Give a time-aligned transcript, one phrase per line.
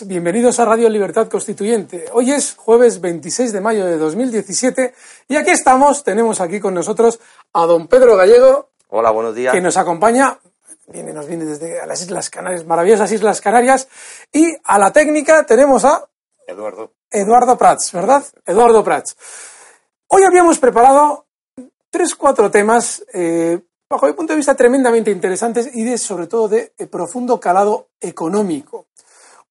[0.00, 2.06] Días, bienvenidos a Radio Libertad Constituyente.
[2.12, 4.94] Hoy es jueves 26 de mayo de 2017
[5.28, 7.20] y aquí estamos, tenemos aquí con nosotros
[7.52, 8.70] a don Pedro Gallego.
[8.88, 9.52] Hola, buenos días.
[9.54, 10.38] Que nos acompaña,
[10.88, 13.88] viene, nos viene desde las Islas Canarias, maravillosas Islas Canarias,
[14.32, 16.08] y a la técnica tenemos a
[16.46, 16.92] Eduardo.
[17.10, 18.24] Eduardo Prats, ¿verdad?
[18.46, 19.16] Eduardo Prats.
[20.08, 21.26] Hoy habíamos preparado
[21.90, 26.48] tres, cuatro temas, eh, bajo mi punto de vista, tremendamente interesantes y de, sobre todo
[26.48, 28.86] de eh, profundo calado económico.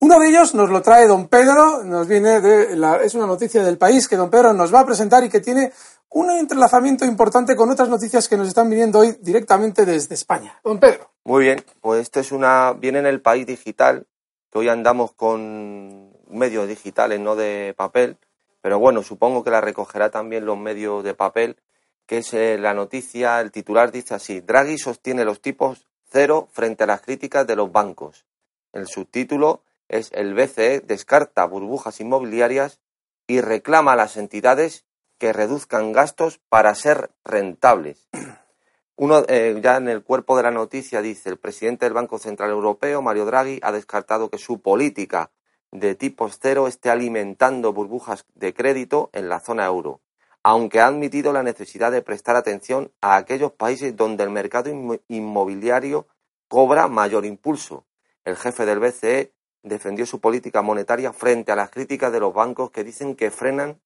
[0.02, 3.64] Uno de ellos nos lo trae don Pedro, nos viene de la, es una noticia
[3.64, 5.74] del país que don Pedro nos va a presentar y que tiene
[6.12, 10.58] un entrelazamiento importante con otras noticias que nos están viniendo hoy directamente desde España.
[10.64, 11.12] Don Pedro.
[11.26, 14.08] Muy bien, pues esto es una viene en el país digital,
[14.50, 18.18] que hoy andamos con medios digitales, no de papel,
[18.62, 21.58] pero bueno, supongo que la recogerá también los medios de papel,
[22.06, 26.86] que es eh, la noticia, el titular dice así, Draghi sostiene los tipos cero frente
[26.86, 28.26] a las críticas de los bancos.
[28.74, 32.80] El subtítulo es el BCE descarta burbujas inmobiliarias
[33.28, 34.86] y reclama a las entidades
[35.18, 38.08] que reduzcan gastos para ser rentables.
[38.96, 42.50] Uno, eh, ya en el cuerpo de la noticia dice el presidente del Banco Central
[42.50, 45.32] Europeo, Mario Draghi, ha descartado que su política
[45.72, 50.02] de tipos cero esté alimentando burbujas de crédito en la zona euro,
[50.44, 54.70] aunque ha admitido la necesidad de prestar atención a aquellos países donde el mercado
[55.08, 56.08] inmobiliario
[56.48, 57.86] cobra mayor impulso.
[58.26, 59.32] El jefe del BCE
[59.64, 63.80] defendió su política monetaria frente a las críticas de los bancos que dicen que frenan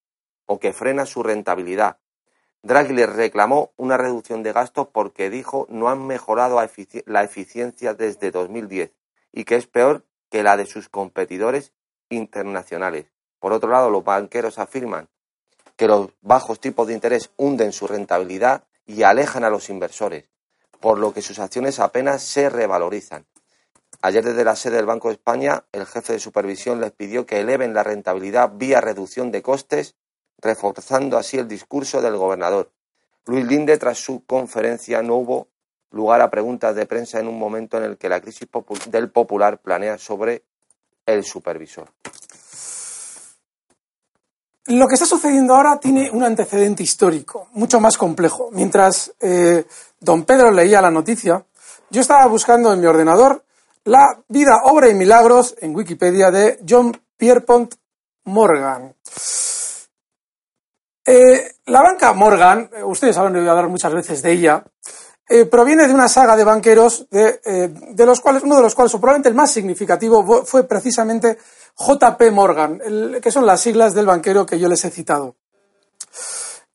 [0.45, 1.97] o que frena su rentabilidad.
[2.61, 6.61] Draghi reclamó una reducción de gastos porque dijo no han mejorado
[7.05, 8.91] la eficiencia desde 2010
[9.33, 11.73] y que es peor que la de sus competidores
[12.09, 13.07] internacionales.
[13.39, 15.09] Por otro lado, los banqueros afirman
[15.75, 20.29] que los bajos tipos de interés hunden su rentabilidad y alejan a los inversores,
[20.79, 23.25] por lo que sus acciones apenas se revalorizan.
[24.05, 27.39] Ayer desde la sede del Banco de España, el jefe de supervisión les pidió que
[27.39, 29.95] eleven la rentabilidad vía reducción de costes,
[30.39, 32.69] reforzando así el discurso del gobernador.
[33.25, 35.47] Luis Linde, tras su conferencia, no hubo
[35.91, 38.49] lugar a preguntas de prensa en un momento en el que la crisis
[38.87, 40.43] del popular planea sobre
[41.05, 41.87] el supervisor.
[44.65, 48.49] Lo que está sucediendo ahora tiene un antecedente histórico, mucho más complejo.
[48.51, 49.65] Mientras eh,
[50.01, 51.45] don Pedro leía la noticia,
[51.89, 53.45] yo estaba buscando en mi ordenador
[53.85, 57.73] la vida, obra y milagros en Wikipedia de John Pierpont
[58.25, 58.95] Morgan.
[61.05, 64.63] Eh, la banca Morgan, eh, ustedes habrán oído hablar muchas veces de ella,
[65.27, 68.99] eh, proviene de una saga de banqueros de, los cuales, uno de los cuales, o
[68.99, 71.37] probablemente el más significativo, fue precisamente
[71.77, 72.79] JP Morgan,
[73.21, 75.35] que son las siglas del banquero que yo les he citado.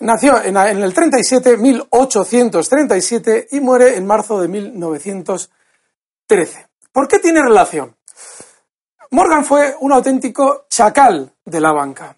[0.01, 6.68] Nació en, en el 37, 1837, y muere en marzo de 1913.
[6.93, 7.97] ¿Por qué tiene relación?
[9.11, 12.17] Morgan fue un auténtico chacal de la banca.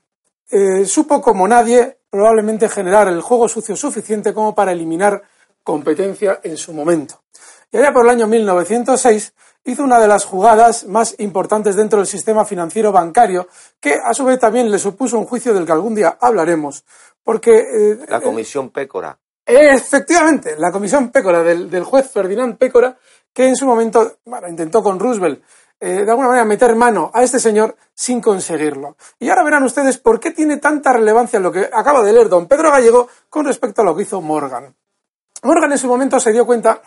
[0.50, 5.22] Eh, supo como nadie probablemente generar el juego sucio suficiente como para eliminar
[5.62, 7.22] competencia en su momento.
[7.70, 9.32] Y allá por el año 1906
[9.64, 13.46] hizo una de las jugadas más importantes dentro del sistema financiero bancario,
[13.78, 16.84] que a su vez también le supuso un juicio del que algún día hablaremos,
[17.22, 17.50] porque...
[17.52, 19.16] Eh, la Comisión Pécora.
[19.46, 22.96] Efectivamente, la Comisión Pécora del, del juez Ferdinand Pécora
[23.40, 25.42] que en su momento bueno, intentó con Roosevelt
[25.80, 28.98] eh, de alguna manera meter mano a este señor sin conseguirlo.
[29.18, 32.46] Y ahora verán ustedes por qué tiene tanta relevancia lo que acaba de leer don
[32.46, 34.76] Pedro Gallego con respecto a lo que hizo Morgan.
[35.42, 36.82] Morgan en su momento se dio cuenta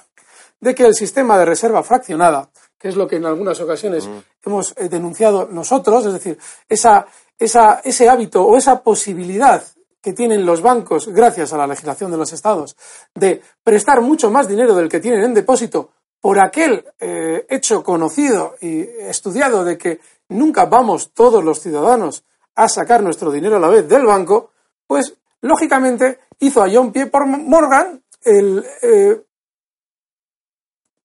[0.60, 2.48] de que el sistema de reserva fraccionada,
[2.78, 4.18] que es lo que en algunas ocasiones mm.
[4.46, 6.38] hemos eh, denunciado nosotros, es decir,
[6.70, 7.08] esa,
[7.40, 9.64] esa, ese hábito o esa posibilidad
[10.00, 12.78] que tienen los bancos, gracias a la legislación de los estados,
[13.16, 15.90] de prestar mucho más dinero del que tienen en depósito
[16.24, 20.00] por aquel eh, hecho conocido y estudiado de que
[20.30, 22.24] nunca vamos todos los ciudadanos
[22.56, 24.52] a sacar nuestro dinero a la vez del banco,
[24.88, 27.12] pues lógicamente hizo a John P.
[27.12, 29.22] Morgan el eh,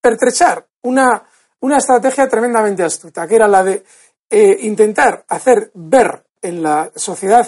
[0.01, 1.25] pertrechar una,
[1.59, 3.85] una estrategia tremendamente astuta, que era la de
[4.31, 7.45] eh, intentar hacer ver en la sociedad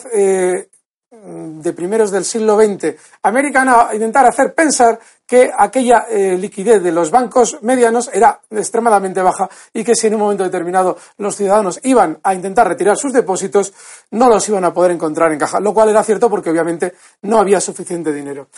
[1.23, 7.11] de primeros del siglo XX americana, intentar hacer pensar que aquella eh, liquidez de los
[7.11, 12.19] bancos medianos era extremadamente baja y que si en un momento determinado los ciudadanos iban
[12.23, 13.73] a intentar retirar sus depósitos,
[14.11, 17.39] no los iban a poder encontrar en caja, lo cual era cierto porque obviamente no
[17.39, 18.49] había suficiente dinero.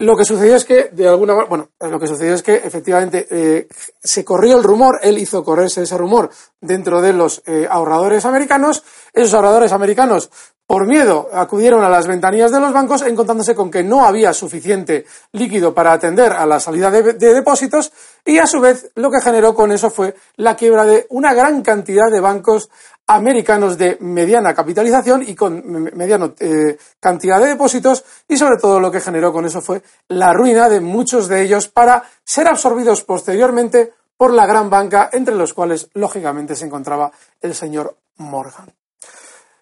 [0.00, 3.66] Lo que sucedió es que, de alguna bueno, lo que sucedió es que efectivamente eh,
[4.00, 8.84] se corrió el rumor, él hizo correrse ese rumor dentro de los eh, ahorradores americanos.
[9.12, 10.30] Esos ahorradores americanos,
[10.68, 15.06] por miedo, acudieron a las ventanillas de los bancos encontrándose con que no había suficiente
[15.32, 17.90] líquido para atender a la salida de, de depósitos
[18.22, 21.62] y a su vez lo que generó con eso fue la quiebra de una gran
[21.62, 22.68] cantidad de bancos
[23.06, 25.62] americanos de mediana capitalización y con
[25.96, 30.34] mediana eh, cantidad de depósitos y sobre todo lo que generó con eso fue la
[30.34, 35.54] ruina de muchos de ellos para ser absorbidos posteriormente por la gran banca entre los
[35.54, 37.10] cuales lógicamente se encontraba
[37.40, 38.70] el señor Morgan.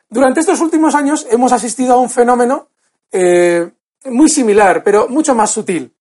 [0.08, 2.68] Durante estos últimos años hemos asistido a un fenómeno
[3.10, 3.68] eh,
[4.06, 5.92] muy similar pero mucho más sutil.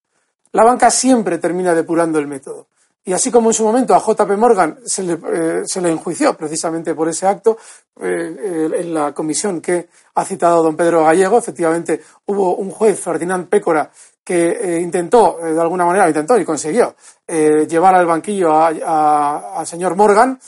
[0.51, 2.67] La banca siempre termina depurando el método.
[3.03, 6.35] Y así como en su momento a JP Morgan se le, eh, se le enjuició
[6.35, 7.57] precisamente por ese acto,
[7.99, 13.47] eh, en la comisión que ha citado don Pedro Gallego, efectivamente hubo un juez, Ferdinand
[13.47, 13.91] Pécora,
[14.23, 16.95] que intentó, de alguna manera, intentó y consiguió
[17.27, 20.39] llevar al banquillo al señor Morgan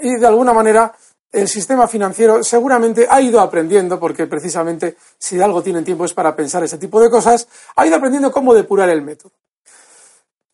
[0.00, 0.94] y de alguna manera
[1.36, 6.14] el sistema financiero seguramente ha ido aprendiendo, porque precisamente si de algo tienen tiempo es
[6.14, 7.46] para pensar ese tipo de cosas,
[7.76, 9.32] ha ido aprendiendo cómo depurar el método.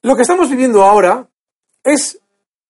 [0.03, 1.29] Lo que estamos viviendo ahora
[1.85, 2.19] es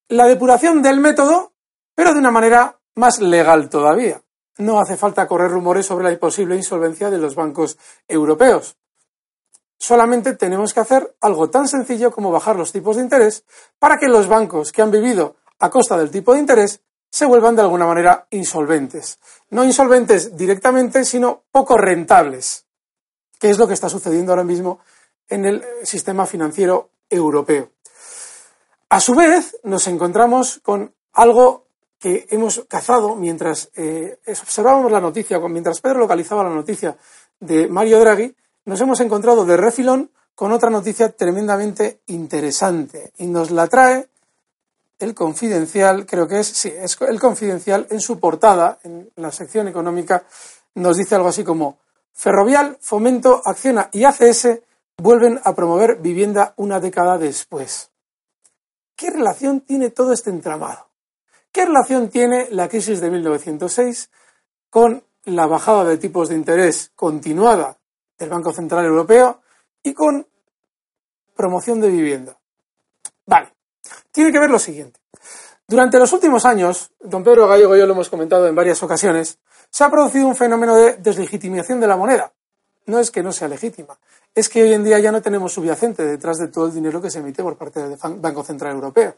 [0.08, 1.52] la depuración del método,
[1.94, 4.20] pero de una manera más legal todavía.
[4.58, 8.76] No hace falta correr rumores sobre la posible insolvencia de los bancos europeos.
[9.78, 13.44] Solamente tenemos que hacer algo tan sencillo como bajar los tipos de interés
[13.78, 16.82] para que los bancos que han vivido a costa del tipo de interés
[17.12, 19.18] se vuelvan de alguna manera insolventes.
[19.50, 22.64] No insolventes directamente, sino poco rentables,
[23.38, 24.80] que es lo que está sucediendo ahora mismo
[25.28, 27.70] en el sistema financiero europeo.
[28.88, 31.66] A su vez, nos encontramos con algo
[31.98, 36.96] que hemos cazado mientras eh, observábamos la noticia, mientras Pedro localizaba la noticia
[37.38, 43.50] de Mario Draghi, nos hemos encontrado de refilón con otra noticia tremendamente interesante y nos
[43.50, 44.08] la trae
[45.02, 49.68] el Confidencial, creo que es, sí, es el Confidencial en su portada, en la sección
[49.68, 50.24] económica,
[50.74, 51.78] nos dice algo así como
[52.12, 54.60] Ferrovial, Fomento, Acciona y ACS
[54.96, 57.90] vuelven a promover vivienda una década después.
[58.94, 60.88] ¿Qué relación tiene todo este entramado?
[61.50, 64.10] ¿Qué relación tiene la crisis de 1906
[64.70, 67.78] con la bajada de tipos de interés continuada
[68.18, 69.42] del Banco Central Europeo
[69.82, 70.26] y con
[71.34, 72.38] promoción de vivienda?
[73.26, 73.52] Vale,
[74.12, 75.00] tiene que ver lo siguiente.
[75.66, 79.38] Durante los últimos años, don Pedro Gallego y yo lo hemos comentado en varias ocasiones,
[79.70, 82.32] se ha producido un fenómeno de deslegitimación de la moneda.
[82.84, 83.98] No es que no sea legítima,
[84.34, 87.10] es que hoy en día ya no tenemos subyacente detrás de todo el dinero que
[87.10, 89.16] se emite por parte del Banco Central Europeo.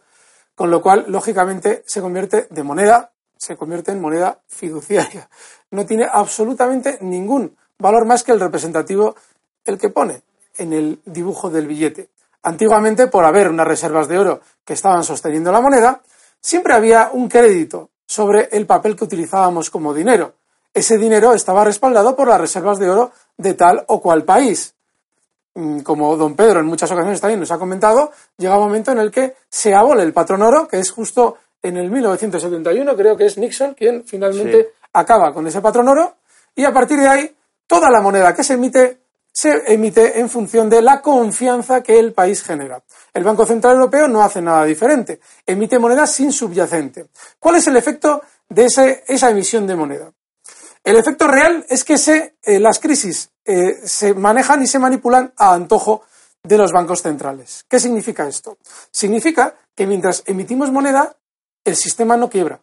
[0.55, 5.29] Con lo cual, lógicamente, se convierte de moneda, se convierte en moneda fiduciaria.
[5.71, 9.17] No tiene absolutamente ningún valor más que el representativo,
[9.65, 10.23] el que pone
[10.57, 12.11] en el dibujo del billete.
[12.45, 16.03] Antiguamente, por haber unas reservas de oro que estaban sosteniendo la moneda,
[16.41, 20.35] siempre había un crédito sobre el papel que utilizábamos como dinero.
[20.75, 24.75] Ese dinero estaba respaldado por las reservas de oro de tal o cual país.
[25.55, 28.99] Mm, como don Pedro en muchas ocasiones también nos ha comentado, llega un momento en
[28.99, 33.25] el que se abole el patrón oro, que es justo en el 1971, creo que
[33.25, 36.17] es Nixon quien finalmente acaba con ese patrón oro,
[36.55, 37.37] y a partir de ahí
[37.67, 39.04] toda la moneda que se emite
[39.35, 42.81] se emite en función de la confianza que el país genera.
[43.13, 47.09] El Banco Central Europeo no hace nada diferente, emite moneda sin subyacente.
[47.41, 48.67] ¿Cuál es el efecto de
[49.07, 50.13] esa emisión de moneda?
[50.85, 51.97] El efecto real es que
[52.45, 56.03] eh, las crisis eh, se manejan y se manipulan a antojo
[56.41, 57.65] de los bancos centrales.
[57.69, 58.59] ¿Qué significa esto?
[58.93, 61.17] Significa que mientras emitimos moneda,
[61.65, 62.61] el sistema no quiebra.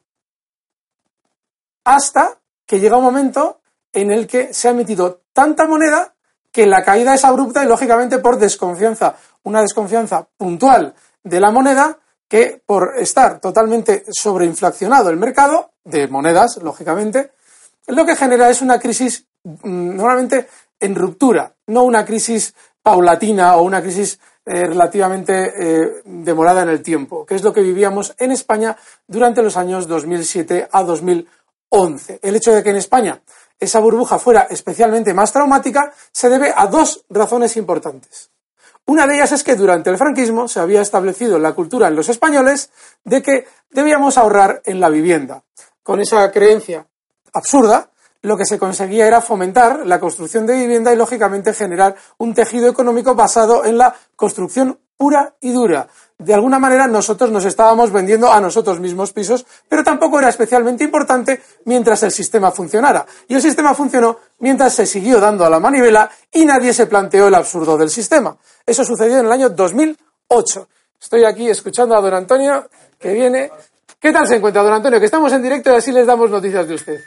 [1.84, 3.60] Hasta que llega un momento
[3.92, 6.16] en el que se ha emitido tanta moneda
[6.52, 10.94] que la caída es abrupta y lógicamente por desconfianza, una desconfianza puntual
[11.24, 17.32] de la moneda que por estar totalmente sobreinflacionado el mercado de monedas, lógicamente,
[17.88, 20.48] lo que genera es una crisis mm, normalmente
[20.80, 26.82] en ruptura, no una crisis paulatina o una crisis eh, relativamente eh, demorada en el
[26.82, 28.76] tiempo, que es lo que vivíamos en España
[29.08, 32.20] durante los años 2007 a 2011.
[32.24, 33.22] El hecho de que en España
[33.62, 38.32] esa burbuja fuera especialmente más traumática se debe a dos razones importantes.
[38.88, 42.10] Una de ellas es que durante el franquismo se había establecido la cultura en los
[42.10, 42.72] españoles
[43.04, 45.44] de que debíamos ahorrar en la vivienda.
[45.84, 46.88] Con esa creencia
[47.34, 47.91] absurda,
[48.22, 52.70] lo que se conseguía era fomentar la construcción de vivienda y, lógicamente, generar un tejido
[52.70, 55.88] económico basado en la construcción pura y dura.
[56.20, 60.84] De alguna manera nosotros nos estábamos vendiendo a nosotros mismos pisos, pero tampoco era especialmente
[60.84, 63.08] importante mientras el sistema funcionara.
[63.28, 67.30] Y el sistema funcionó mientras se siguió dando a la manivela y nadie se planteó
[67.30, 68.38] el absurdo del sistema.
[68.64, 70.68] Eso sucedió en el año 2008.
[71.02, 73.50] Estoy aquí escuchando a don Antonio, que viene.
[74.00, 75.00] ¿Qué tal se encuentra, don Antonio?
[75.00, 77.00] Que estamos en directo y así les damos noticias de usted.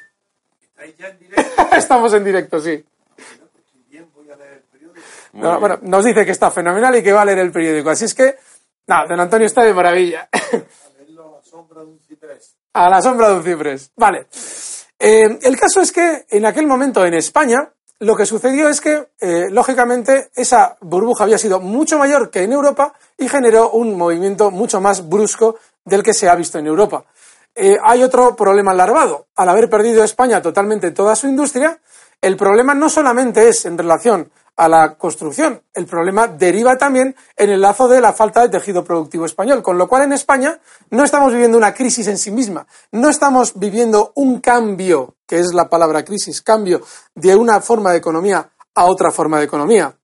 [1.76, 2.84] Estamos en directo, sí.
[5.32, 7.90] bueno, nos dice que está fenomenal y que va a leer el periódico.
[7.90, 8.36] Así es que,
[8.86, 10.28] nada, don Antonio está de maravilla.
[10.32, 10.38] A
[11.30, 12.56] la sombra de un ciprés.
[12.72, 13.90] A la sombra de un ciprés.
[13.96, 14.26] Vale.
[14.98, 17.68] Eh, el caso es que en aquel momento en España
[18.00, 22.52] lo que sucedió es que, eh, lógicamente, esa burbuja había sido mucho mayor que en
[22.52, 27.04] Europa y generó un movimiento mucho más brusco del que se ha visto en Europa.
[27.54, 29.26] Eh, hay otro problema larvado.
[29.36, 31.78] Al haber perdido España totalmente toda su industria,
[32.20, 37.50] el problema no solamente es en relación a la construcción, el problema deriva también en
[37.50, 41.02] el lazo de la falta de tejido productivo español, con lo cual en España no
[41.02, 45.68] estamos viviendo una crisis en sí misma, no estamos viviendo un cambio, que es la
[45.68, 46.82] palabra crisis, cambio
[47.16, 49.96] de una forma de economía a otra forma de economía.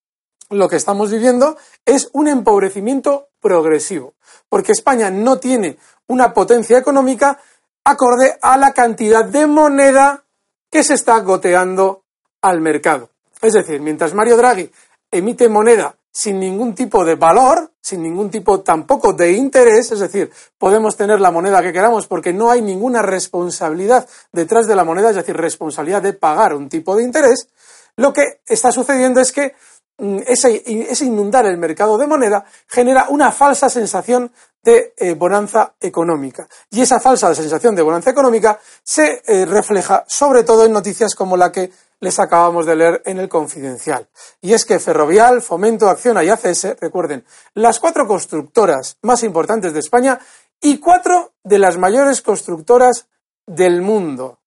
[0.51, 4.15] Lo que estamos viviendo es un empobrecimiento progresivo,
[4.49, 5.79] porque España no tiene
[6.11, 7.39] una potencia económica
[7.85, 10.25] acorde a la cantidad de moneda
[10.71, 12.03] que se está goteando
[12.43, 13.11] al mercado.
[13.41, 14.71] Es decir, mientras Mario Draghi
[15.11, 20.31] emite moneda sin ningún tipo de valor, sin ningún tipo tampoco de interés, es decir,
[20.59, 25.11] podemos tener la moneda que queramos porque no hay ninguna responsabilidad detrás de la moneda,
[25.11, 27.49] es decir, responsabilidad de pagar un tipo de interés,
[27.97, 29.55] lo que está sucediendo es que
[30.01, 30.63] Mm, ese,
[31.05, 36.49] inundar el mercado de moneda genera una falsa sensación de eh, bonanza económica.
[36.71, 41.37] Y esa falsa sensación de bonanza económica se eh, refleja sobre todo en noticias como
[41.37, 44.09] la que les acabamos de leer en el Confidencial.
[44.41, 47.25] Y es que Ferrovial, Fomento, Acciona y ACS, recuerden,
[47.55, 50.19] las cuatro constructoras más importantes de España
[50.61, 53.07] y cuatro de las mayores constructoras
[53.47, 54.39] del mundo.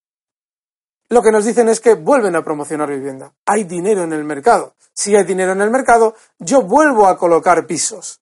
[1.10, 3.34] Lo que nos dicen es que vuelven a promocionar vivienda.
[3.46, 7.66] Hay dinero en el mercado si hay dinero en el mercado, yo vuelvo a colocar
[7.66, 8.22] pisos.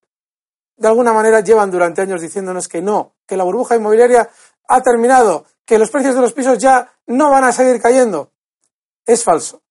[0.81, 4.27] De alguna manera llevan durante años diciéndonos que no, que la burbuja inmobiliaria
[4.67, 8.31] ha terminado, que los precios de los pisos ya no van a seguir cayendo.
[9.05, 9.61] Es falso.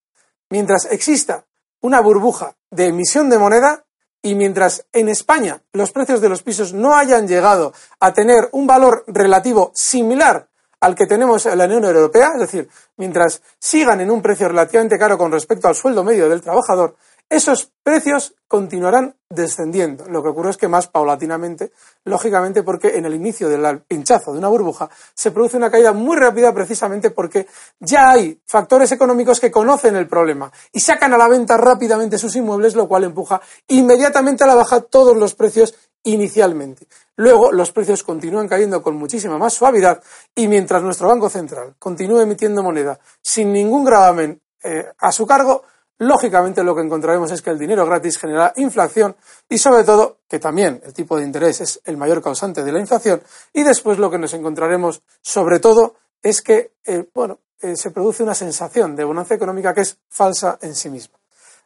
[0.50, 1.45] Mientras exista
[1.81, 3.85] una burbuja de emisión de moneda
[4.23, 8.69] y mientras en España los precios de los pisos no hayan llegado a tener un
[8.69, 10.47] valor relativo similar
[10.79, 14.97] al que tenemos en la Unión Europea, es decir, mientras sigan en un precio relativamente
[14.97, 16.95] caro con respecto al sueldo medio del trabajador,
[17.30, 20.04] esos precios continuarán descendiendo.
[20.08, 21.70] Lo que ocurre es que más paulatinamente,
[22.04, 26.16] lógicamente porque en el inicio del pinchazo de una burbuja se produce una caída muy
[26.16, 27.46] rápida precisamente porque
[27.78, 32.34] ya hay factores económicos que conocen el problema y sacan a la venta rápidamente sus
[32.34, 36.88] inmuebles, lo cual empuja inmediatamente a la baja todos los precios inicialmente.
[37.14, 40.02] Luego los precios continúan cayendo con muchísima más suavidad
[40.34, 45.62] y mientras nuestro Banco Central continúe emitiendo moneda sin ningún gravamen eh, a su cargo,
[46.00, 49.14] lógicamente lo que encontraremos es que el dinero gratis genera inflación
[49.49, 52.80] y sobre todo que también el tipo de interés es el mayor causante de la
[52.80, 57.90] inflación y después lo que nos encontraremos sobre todo es que eh, bueno, eh, se
[57.90, 61.19] produce una sensación de bonanza económica que es falsa en sí misma.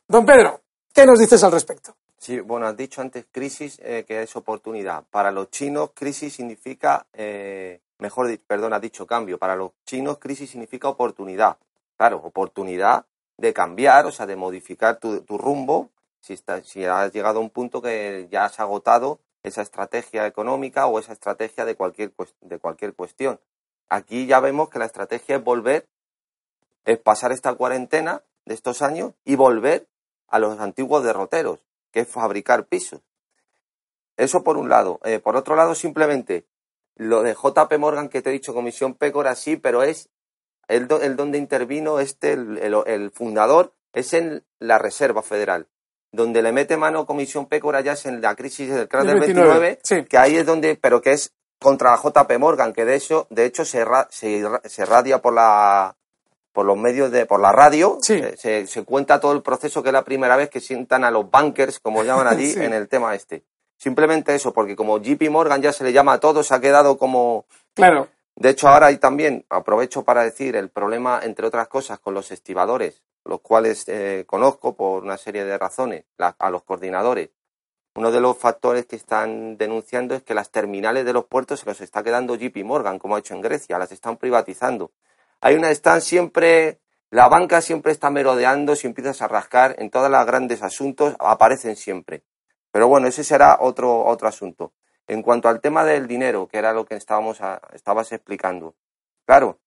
[0.09, 0.61] Don Pedro,
[0.93, 1.95] ¿qué nos dices al respecto?
[2.19, 5.05] Sí, bueno, has dicho antes crisis eh, que es oportunidad.
[5.11, 7.07] Para los chinos, crisis significa,
[7.99, 9.39] mejor, perdón, has dicho cambio.
[9.39, 11.57] Para los chinos, crisis significa oportunidad.
[11.97, 13.05] Claro, oportunidad
[13.37, 17.83] de cambiar, o sea, de modificar tu, rumbo si, si has llegado a un punto
[17.83, 23.41] que ya has agotado esa estrategia económica o esa estrategia de cualquier, de cualquier cuestión.
[23.89, 25.87] Aquí ya vemos que la estrategia es volver,
[26.85, 29.87] es pasar esta cuarentena de estos años y volver
[30.29, 31.61] a los antiguos derroteros
[31.93, 33.01] que es fabricar pisos.
[34.17, 35.01] Eso por un lado.
[35.05, 36.45] Eh, por otro lado, simplemente
[36.97, 40.09] lo de JP Morgan que te he dicho, Comisión Pécora, sí, pero es
[40.69, 45.67] el, el donde intervino este, el, fundador, es en la Reserva Federal.
[46.13, 49.81] Donde le mete mano Comisión Pécora ya es en la crisis del crash del 29,
[50.09, 53.65] que ahí es donde, pero que es contra JP Morgan, que de hecho, de hecho
[53.65, 55.97] se, se, se radia por la
[56.53, 58.23] por los medios de, por la radio, Sí.
[58.37, 61.29] se, se cuenta todo el proceso que es la primera vez que sientan a los
[61.29, 62.63] bankers, como llaman allí, Sí.
[62.63, 63.43] en el tema este.
[63.77, 66.97] Simplemente eso, porque como JP Morgan ya se le llama a todo, se ha quedado
[66.97, 68.07] como, Claro,
[68.37, 72.33] de hecho, ahora hay también, aprovecho para decir, el problema, entre otras cosas, con los
[72.33, 77.31] estibadores, los cuales eh, conozco por una serie de razones, a los coordinadores.
[77.95, 81.67] Uno de los factores que están denunciando es que las terminales de los puertos se
[81.67, 84.91] los está quedando JP Morgan, como ha hecho en Grecia, las están privatizando.
[85.41, 90.11] Hay una, están siempre, la banca siempre está merodeando, si empiezas a rascar, en todos
[90.11, 92.25] los grandes asuntos aparecen siempre.
[92.73, 94.73] Pero bueno, ese será otro, otro asunto.
[95.07, 97.39] En cuanto al tema del dinero, que era lo que estábamos
[97.73, 98.75] estabas explicando,
[99.27, 99.61] claro,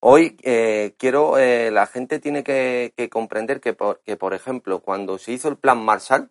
[0.00, 4.80] hoy eh, quiero, eh, la gente tiene que, que comprender que por, que, por ejemplo,
[4.80, 6.30] cuando se hizo el plan Marshall,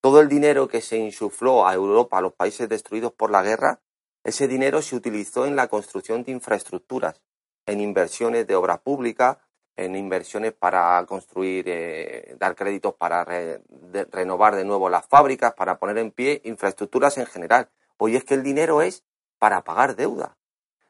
[0.00, 3.80] todo el dinero que se insufló a Europa, a los países destruidos por la guerra,
[4.24, 7.22] ese dinero se utilizó en la construcción de infraestructuras,
[7.66, 9.40] en inversiones de obra pública,
[9.76, 13.62] en inversiones para construir, eh, dar créditos para re-
[14.10, 17.68] renovar de nuevo las fábricas, para poner en pie infraestructuras en general.
[17.96, 19.04] Hoy es que el dinero es
[19.38, 20.36] para pagar deuda.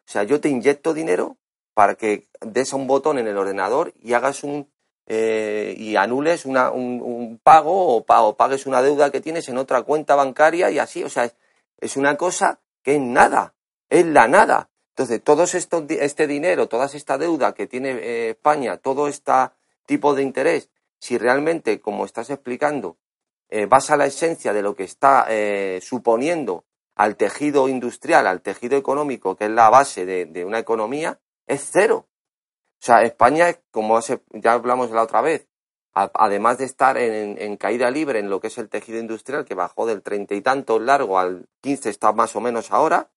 [0.06, 1.36] O sea, yo te inyecto dinero
[1.74, 4.70] para que des a un botón en el ordenador y hagas un
[5.12, 9.48] eh, y anules una- un, un pago o, pa- o pagues una deuda que tienes
[9.48, 11.02] en otra cuenta bancaria y así.
[11.02, 11.32] O sea,
[11.78, 13.54] es una cosa que es nada,
[13.88, 14.68] es la nada.
[15.00, 19.32] Entonces, todo esto, este dinero, toda esta deuda que tiene eh, España, todo este
[19.86, 22.98] tipo de interés, si realmente, como estás explicando,
[23.48, 26.66] eh, vas a la esencia de lo que está eh, suponiendo
[26.96, 32.06] al tejido industrial, al tejido económico, que es la base de, una economía, es cero.
[32.78, 33.98] O sea, España, como
[34.32, 35.48] ya hablamos la otra vez,
[35.94, 39.86] además de estar en, caída libre en lo que es el tejido industrial, que bajó
[39.86, 43.08] del treinta y tantos largo al 15 está más o menos ahora,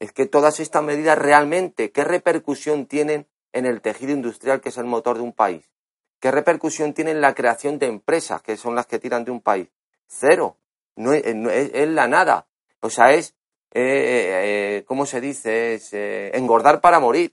[0.00, 4.78] es que todas estas medidas realmente, ¿qué repercusión tienen en el tejido industrial, que es
[4.78, 5.70] el motor de un país?
[6.18, 9.40] ¿Qué repercusión tiene en la creación de empresas, que son las que tiran de un
[9.40, 9.68] país?
[10.08, 10.56] Cero.
[10.96, 12.46] No es, es la nada.
[12.80, 13.34] O sea, es,
[13.72, 15.74] eh, eh, ¿cómo se dice?
[15.74, 17.32] Es eh, engordar para morir.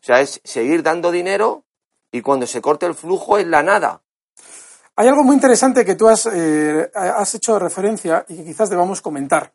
[0.00, 1.64] O sea, es seguir dando dinero
[2.10, 4.02] y cuando se corte el flujo es la nada.
[4.96, 9.00] Hay algo muy interesante que tú has, eh, has hecho referencia y que quizás debamos
[9.00, 9.52] comentar,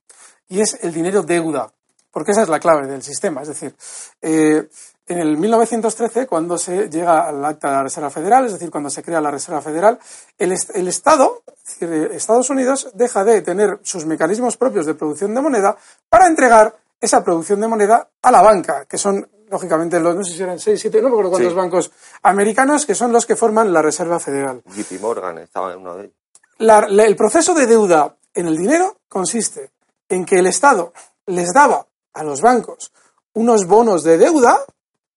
[0.48, 1.72] y es el dinero deuda,
[2.16, 3.42] porque esa es la clave del sistema.
[3.42, 3.76] Es decir,
[4.22, 4.70] eh,
[5.06, 8.90] en el 1913, cuando se llega al acta de la Reserva Federal, es decir, cuando
[8.90, 10.00] se crea la Reserva Federal,
[10.38, 14.94] el, el Estado, es decir, eh, Estados Unidos, deja de tener sus mecanismos propios de
[14.94, 15.76] producción de moneda
[16.08, 20.32] para entregar esa producción de moneda a la banca, que son, lógicamente, los, no sé
[20.38, 21.58] si eran seis, siete, no me acuerdo cuántos Sí.
[21.58, 21.92] bancos
[22.24, 24.62] americanos, que son los que forman la Reserva Federal.
[24.66, 26.16] JP Morgan estaba en uno de ellos.
[26.60, 29.72] La- la- el proceso de deuda en el dinero consiste
[30.08, 30.94] en que el Estado
[31.28, 32.92] les daba a los bancos
[33.36, 34.58] unos bonos de deuda,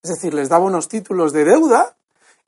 [0.02, 1.96] es decir, les daba unos títulos de deuda,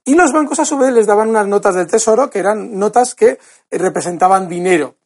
[0.04, 3.14] y los bancos a su vez les daban unas notas del tesoro que eran notas
[3.14, 3.38] que
[3.70, 4.96] eh, representaban dinero.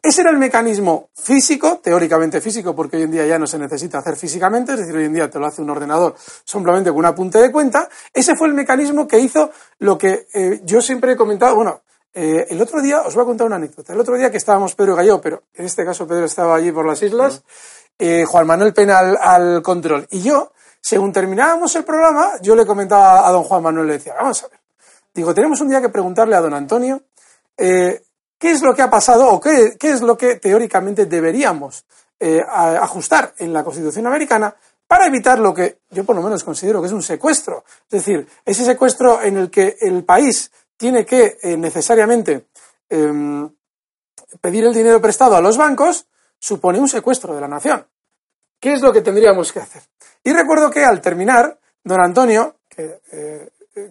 [0.00, 3.98] Ese era el mecanismo físico, teóricamente físico, porque hoy en día ya no se necesita
[3.98, 6.14] hacer físicamente, es decir, hoy en día te lo hace un ordenador
[6.44, 7.88] simplemente con un apunte de cuenta.
[8.14, 11.56] Ese fue el mecanismo que hizo lo que eh, yo siempre he comentado.
[11.56, 11.80] Bueno,
[12.14, 13.92] eh, el otro día, os voy a contar una anécdota.
[13.92, 16.70] El otro día que estábamos Pedro y Gallo, pero en este caso Pedro estaba allí
[16.70, 17.42] por las islas,
[17.98, 20.06] eh, Juan Manuel Pena al, al control.
[20.10, 24.14] Y yo, según terminábamos el programa, yo le comentaba a don Juan Manuel, le decía,
[24.14, 24.60] vamos a ver.
[25.12, 27.02] Digo, tenemos un día que preguntarle a don Antonio
[27.56, 28.02] eh,
[28.38, 31.84] qué es lo que ha pasado o qué, es lo que teóricamente deberíamos
[32.20, 34.54] eh, ajustar en la Constitución americana
[34.86, 37.64] para evitar lo que yo por lo menos considero que es un secuestro.
[37.90, 42.46] Es decir, ese secuestro en el que el país tiene que necesariamente
[42.88, 43.50] em,
[44.40, 46.06] pedir el dinero prestado a los bancos
[46.38, 47.86] supone un secuestro de la nación.
[48.60, 49.82] ¿Qué es lo que tendríamos que hacer?
[50.24, 53.50] Y recuerdo que al terminar, don Antonio, que eh,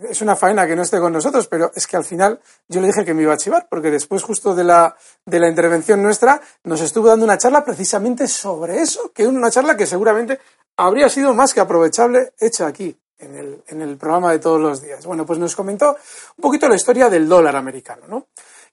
[0.10, 2.88] es una faena que no esté con nosotros, pero es que al final yo le
[2.88, 6.42] dije que me iba a chivar, porque después justo de la, de la intervención nuestra
[6.64, 10.40] nos estuvo dando una charla precisamente sobre eso, que una charla que seguramente
[10.76, 14.82] habría sido más que aprovechable hecha aquí, en el, en el programa de todos los
[14.82, 15.06] días.
[15.06, 15.92] Bueno, pues nos comentó
[16.38, 18.28] un poquito la historia del dólar americano, ¿no?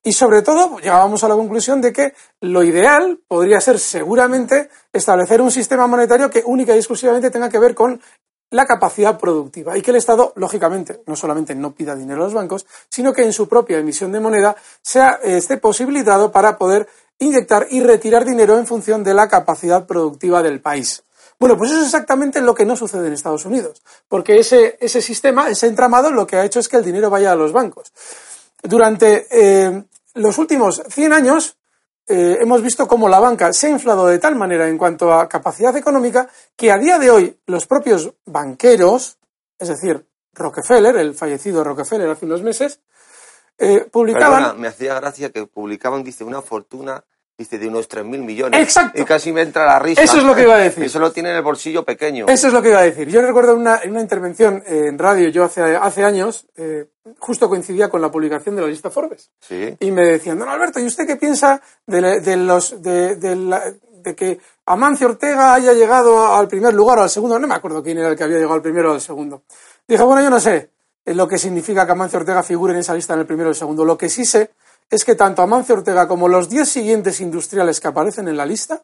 [0.06, 2.12] Y sobre todo llegábamos a la conclusión de que
[2.42, 7.58] lo ideal podría ser seguramente establecer un sistema monetario que única y exclusivamente tenga que
[7.58, 8.00] ver con
[8.50, 12.34] la capacidad productiva y que el Estado, lógicamente, no solamente no pida dinero a los
[12.34, 16.86] bancos, sino que en su propia emisión de moneda sea, esté posibilitado para poder
[17.18, 21.02] inyectar y retirar dinero en función de la capacidad productiva del país.
[21.40, 25.02] Bueno, pues eso es exactamente lo que no sucede en Estados Unidos, porque ese, ese
[25.02, 27.92] sistema, ese entramado, lo que ha hecho es que el dinero vaya a los bancos.
[28.62, 31.56] Durante eh, los últimos 100 años
[32.06, 35.28] eh, hemos visto cómo la banca se ha inflado de tal manera en cuanto a
[35.28, 39.18] capacidad económica que a día de hoy los propios banqueros,
[39.58, 42.80] es decir, Rockefeller, el fallecido Rockefeller hace unos meses,
[43.56, 44.60] eh, publicaban...
[44.60, 47.04] Me hacía gracia que publicaban, dice, una fortuna
[47.36, 48.60] dice de unos 3.000 millones.
[48.60, 49.00] Exacto.
[49.00, 50.02] Y casi me entra la risa.
[50.02, 50.84] Eso es lo que iba a decir.
[50.84, 52.26] Eso lo tiene en el bolsillo pequeño.
[52.28, 53.08] Eso es lo que iba a decir.
[53.08, 56.86] Yo recuerdo una, en una intervención en radio, yo hace, hace años, eh,
[57.18, 59.30] justo coincidía con la publicación de la lista Forbes.
[59.40, 59.76] Sí.
[59.80, 63.72] Y me decían, don Alberto, ¿y usted qué piensa de, de los, de, de la-
[64.04, 67.38] de que Amancio Ortega haya llegado al primer lugar o al segundo?
[67.38, 69.44] No me acuerdo quién era el que había llegado al primero o al segundo.
[69.88, 70.68] Dije, bueno, yo no sé
[71.06, 73.52] eh, lo que significa que Amancio Ortega figure en esa lista en el primero o
[73.52, 73.82] el segundo.
[73.82, 74.50] Lo que sí sé
[74.90, 78.82] es que tanto Amancio Ortega como los 10 siguientes industriales que aparecen en la lista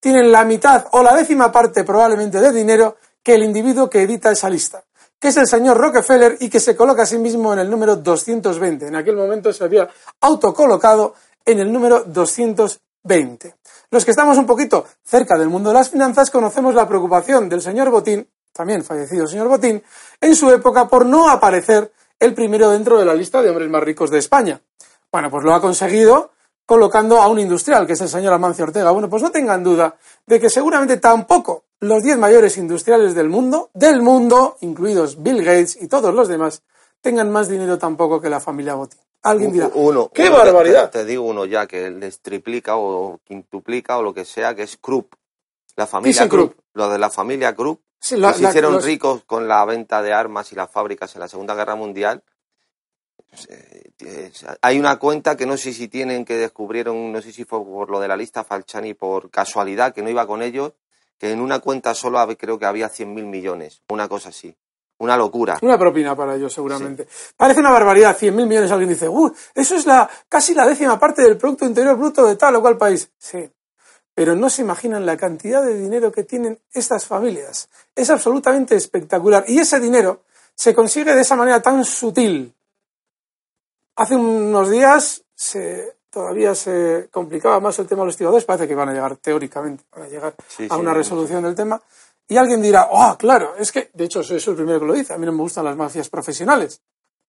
[0.00, 4.30] tienen la mitad o la décima parte probablemente de dinero que el individuo que edita
[4.30, 4.84] esa lista,
[5.18, 7.96] que es el señor Rockefeller y que se coloca a sí mismo en el número
[7.96, 8.86] 220.
[8.88, 9.88] En aquel momento se había
[10.20, 13.54] autocolocado en el número 220.
[13.90, 17.62] Los que estamos un poquito cerca del mundo de las finanzas conocemos la preocupación del
[17.62, 19.82] señor Botín, también fallecido señor Botín,
[20.20, 23.82] en su época por no aparecer el primero dentro de la lista de hombres más
[23.82, 24.60] ricos de España.
[25.14, 26.32] Bueno, pues lo ha conseguido
[26.66, 28.90] colocando a un industrial, que es el señor Amancio Ortega.
[28.90, 29.94] Bueno, pues no tengan duda
[30.26, 35.80] de que seguramente tampoco los 10 mayores industriales del mundo, del mundo, incluidos Bill Gates
[35.80, 36.64] y todos los demás,
[37.00, 38.98] tengan más dinero tampoco que la familia Botín.
[39.22, 40.10] Alguien dirá, Uno.
[40.12, 40.90] ¡qué uno, barbaridad!
[40.90, 44.64] Te, te digo uno ya que les triplica o quintuplica o lo que sea, que
[44.64, 45.12] es Krupp.
[45.76, 46.28] La familia.
[46.28, 46.58] Krupp.
[46.72, 47.80] Lo de la familia Krupp.
[48.00, 50.68] Sí, la- que se la- hicieron los- ricos con la venta de armas y las
[50.72, 52.20] fábricas en la Segunda Guerra Mundial.
[54.00, 57.64] Eh, Hay una cuenta que no sé si tienen, que descubrieron, no sé si fue
[57.64, 60.72] por lo de la lista Falciani, por casualidad, que no iba con ellos,
[61.18, 64.56] que en una cuenta solo creo que había 100.000 millones, una cosa así.
[64.98, 65.58] Una locura.
[65.62, 67.08] Una propina para ellos, seguramente.
[67.36, 68.70] Parece una barbaridad, 100.000 millones.
[68.70, 69.34] Alguien dice, ¡uh!
[69.52, 72.78] Eso es la, casi la décima parte del Producto Interior Bruto de tal o cual
[72.78, 73.10] país.
[73.18, 73.50] Sí.
[74.14, 77.68] Pero no se imaginan la cantidad de dinero que tienen estas familias.
[77.96, 79.44] Es absolutamente espectacular.
[79.48, 80.22] Y ese dinero
[80.54, 82.54] se consigue de esa manera tan sutil.
[83.96, 88.44] Hace unos días se, todavía se complicaba más el tema de los tiradores.
[88.44, 91.54] Parece que van a llegar, teóricamente, van a llegar Sí, a sí, una resolución del
[91.54, 91.80] tema.
[92.26, 94.94] Y alguien dirá, oh, claro, es que, de hecho, soy soy el primero que lo
[94.94, 96.80] dice, a mí no me gustan las mafias profesionales.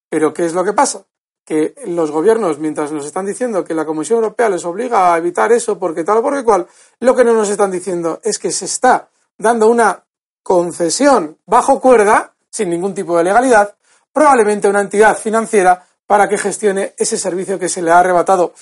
[0.10, 1.06] Pero ¿qué es lo que pasa?
[1.44, 5.52] Que los gobiernos, mientras nos están diciendo que la Comisión Europea les obliga a evitar
[5.52, 6.66] eso porque tal o porque cual,
[7.00, 10.04] lo que no nos están diciendo es que se está dando una
[10.42, 13.76] concesión bajo cuerda, sin ningún tipo de legalidad,
[14.14, 18.54] probablemente a una entidad financiera para que gestione ese servicio que se le ha arrebatado,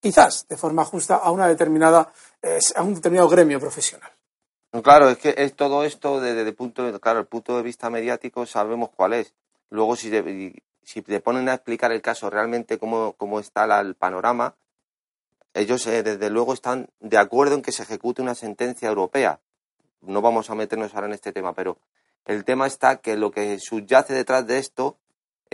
[0.00, 2.12] quizás de forma justa, a una determinada,
[2.76, 4.10] a un determinado gremio profesional.
[4.82, 7.90] Claro, es que es todo esto desde el punto, de- claro, el punto de vista
[7.90, 9.34] mediático sabemos cuál es.
[9.68, 13.80] Luego si, te- si te ponen a explicar el caso realmente cómo, cómo está la-
[13.80, 14.54] el panorama,
[15.54, 19.40] ellos eh, desde luego están de acuerdo en que se ejecute una sentencia europea.
[20.00, 21.76] No vamos a meternos ahora en este tema, pero
[22.24, 24.96] el tema está que lo que subyace detrás de esto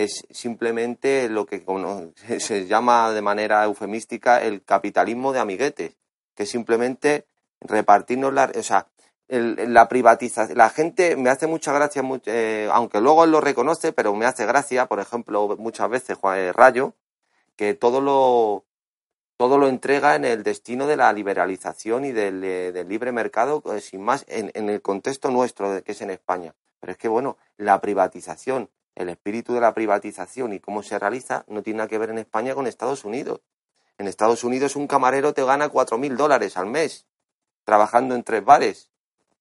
[0.05, 1.65] es simplemente lo que
[2.39, 5.97] se- llama de manera eufemística el capitalismo de amiguetes,
[6.37, 7.27] que simplemente
[7.61, 8.87] repartirnos la, o sea,
[9.27, 10.57] el- la privatización.
[10.57, 14.47] La gente me hace mucha gracia, eh, aunque luego él lo reconoce, pero me hace
[14.47, 16.95] gracia, por ejemplo, muchas veces Juan eh, Rayo,
[17.57, 18.65] que todo lo
[19.37, 23.63] todo lo entrega en el destino de la liberalización y del, eh, del libre mercado,
[23.81, 26.55] sin más, en, en el contexto nuestro, que es en España.
[26.81, 31.45] Pero es que, bueno, la privatización, el espíritu de la privatización y cómo se realiza,
[31.47, 33.41] no tiene nada que ver en España con Estados Unidos.
[33.97, 37.07] En Estados Unidos un camarero te gana cuatro mil dólares al mes
[37.65, 38.91] trabajando en tres bares,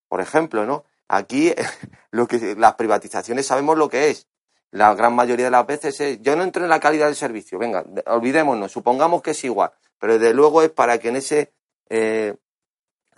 [0.08, 0.84] por ejemplo, ¿no?
[1.08, 1.54] Aquí
[2.12, 4.28] lo que las privatizaciones sabemos lo que es.
[4.70, 7.58] La gran mayoría de las veces es, yo no entro en la calidad del servicio,
[7.58, 11.54] venga, olvidémonos, supongamos que es igual, pero desde luego es para que en ese
[11.89, 12.36] eh,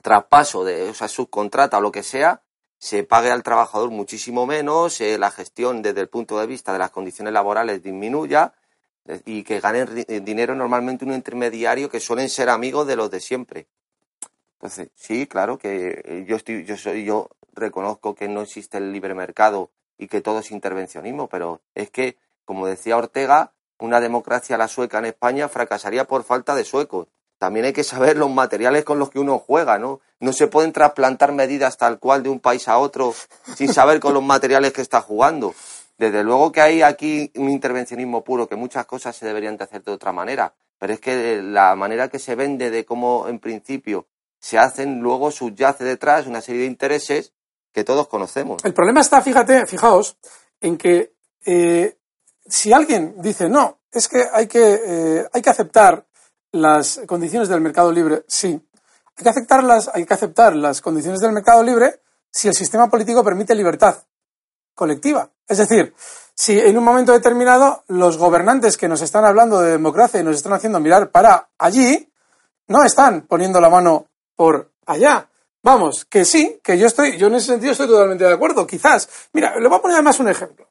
[0.01, 2.43] traspaso de, o sea, subcontrata o lo que sea,
[2.79, 6.79] se pague al trabajador muchísimo menos, eh, la gestión desde el punto de vista de
[6.79, 8.53] las condiciones laborales disminuya
[9.05, 13.11] eh, y que ganen eh, dinero normalmente un intermediario que suelen ser amigos de los
[13.11, 13.67] de siempre.
[14.53, 18.91] Entonces, sí, claro que eh, yo estoy, yo soy, yo reconozco que no existe el
[18.91, 24.57] libre mercado y que todo es intervencionismo, pero es que, como decía Ortega, una democracia
[24.57, 27.07] la sueca en España fracasaría por falta de suecos.
[27.37, 30.01] También hay que saber los materiales con los que uno juega, ¿no?
[30.19, 33.13] No se pueden trasplantar medidas tal cual de un país a otro
[33.55, 35.53] sin saber con los materiales que está jugando.
[35.97, 39.83] Desde luego que hay aquí un intervencionismo puro, que muchas cosas se deberían de hacer
[39.83, 44.07] de otra manera, pero es que la manera que se vende de cómo en principio
[44.39, 47.33] se hacen, luego subyace detrás una serie de intereses
[47.73, 48.63] que todos conocemos.
[48.63, 50.17] El problema está, fíjate, fijaos,
[50.61, 51.13] en que
[51.45, 51.97] eh,
[52.45, 56.05] si alguien dice no, es que hay que, eh, hay que aceptar
[56.51, 58.59] las condiciones del mercado libre, sí.
[59.19, 61.99] Hay que, aceptarlas, hay que aceptar las condiciones del mercado libre
[62.31, 63.97] si el sistema político permite libertad.
[64.73, 65.29] colectiva.
[65.45, 65.93] Es decir,
[66.33, 70.37] si en un momento determinado los gobernantes que nos están hablando de democracia y nos
[70.37, 72.09] están haciendo mirar para allí,
[72.67, 74.05] no están poniendo la mano
[74.37, 75.27] por allá.
[75.63, 79.09] Vamos, que sí, que yo estoy, yo en ese sentido estoy totalmente de acuerdo, quizás.
[79.33, 80.69] Mira, le voy a poner además un ejemplo.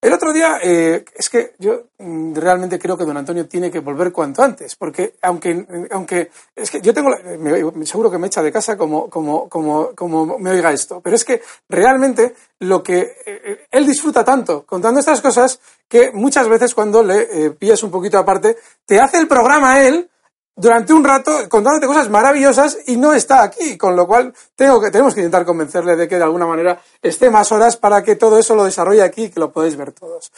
[0.00, 3.80] El otro día, eh, es que yo mm, realmente creo que don Antonio tiene que
[3.80, 8.42] volver cuanto antes, porque aunque, aunque es que yo tengo, me, seguro que me echa
[8.42, 12.98] de casa como, como, como, como me oiga esto, pero es que realmente lo que
[12.98, 17.90] eh, eh, él disfruta tanto contando estas cosas que muchas veces cuando le pillas un
[17.90, 20.10] poquito aparte, te hace el programa él
[20.56, 24.90] durante un rato contándote cosas maravillosas y no está aquí, con lo cual tengo que,
[24.90, 28.38] tenemos que intentar convencerle de que de alguna manera esté más horas para que todo
[28.38, 30.32] eso lo desarrolle aquí y que lo podáis ver todos.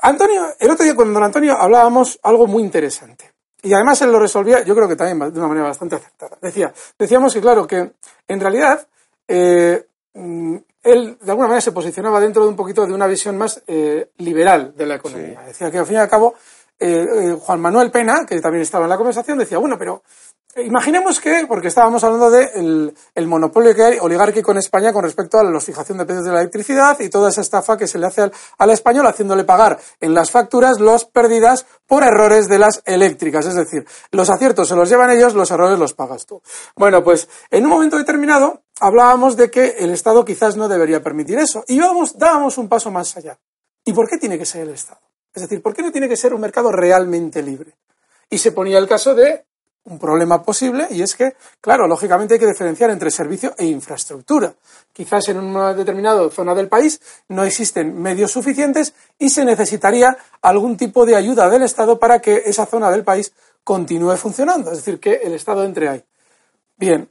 [0.00, 3.32] Antonio, el otro día con don Antonio hablábamos algo muy interesante.
[3.62, 6.36] Y además él lo resolvía, yo creo que también de una manera bastante acertada.
[6.40, 7.92] Decía, decíamos que claro, que
[8.28, 8.86] en realidad
[9.26, 13.38] eh, mm, él de alguna manera se posicionaba dentro de un poquito de una visión
[13.38, 15.40] más eh, liberal de la economía.
[15.46, 16.34] Decía que al fin y al cabo
[16.78, 20.02] eh, eh, Juan Manuel Pena, que también estaba en la conversación, decía, bueno, pero
[20.56, 25.02] imaginemos que, porque estábamos hablando del de el monopolio que hay oligárquico en España con
[25.02, 27.98] respecto a la fijación de precios de la electricidad y toda esa estafa que se
[27.98, 32.58] le hace al, al, español haciéndole pagar en las facturas las pérdidas por errores de
[32.58, 33.46] las eléctricas.
[33.46, 36.40] Es decir, los aciertos se los llevan ellos, los errores los pagas tú.
[36.76, 41.38] Bueno, pues en un momento determinado hablábamos de que el Estado quizás no debería permitir
[41.38, 43.38] eso y vamos, dábamos un paso más allá.
[43.84, 45.03] ¿Y por qué tiene que ser el Estado?
[45.34, 47.72] Es decir, ¿por qué no tiene que ser un mercado realmente libre?
[48.30, 49.44] Y se ponía el caso de
[49.84, 54.54] un problema posible y es que, claro, lógicamente hay que diferenciar entre servicio e infraestructura.
[54.92, 60.76] Quizás en una determinada zona del país no existen medios suficientes y se necesitaría algún
[60.76, 65.00] tipo de ayuda del Estado para que esa zona del país continúe funcionando, es decir,
[65.00, 66.04] que el Estado entre ahí.
[66.76, 67.08] Bien,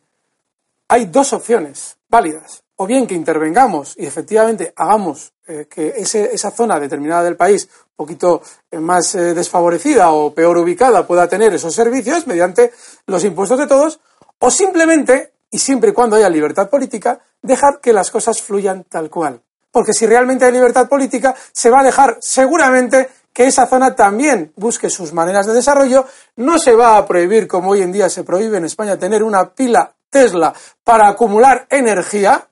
[0.88, 2.64] hay dos opciones válidas.
[2.76, 8.42] O bien que intervengamos y efectivamente hagamos eh, que esa zona determinada del país poquito
[8.72, 12.72] eh, más eh, desfavorecida o peor ubicada pueda tener esos servicios mediante
[13.08, 14.00] los impuestos de todos,
[14.40, 19.10] o simplemente, y siempre y cuando haya libertad política, dejar que las cosas fluyan tal
[19.10, 19.42] cual.
[19.72, 24.54] Porque si realmente hay libertad política, se va a dejar seguramente que esa zona también
[24.56, 26.06] busque sus maneras de desarrollo.
[26.36, 29.50] No se va a prohibir, como hoy en día se prohíbe en España, tener una
[29.50, 30.54] pila Tesla
[30.84, 32.48] para acumular energía,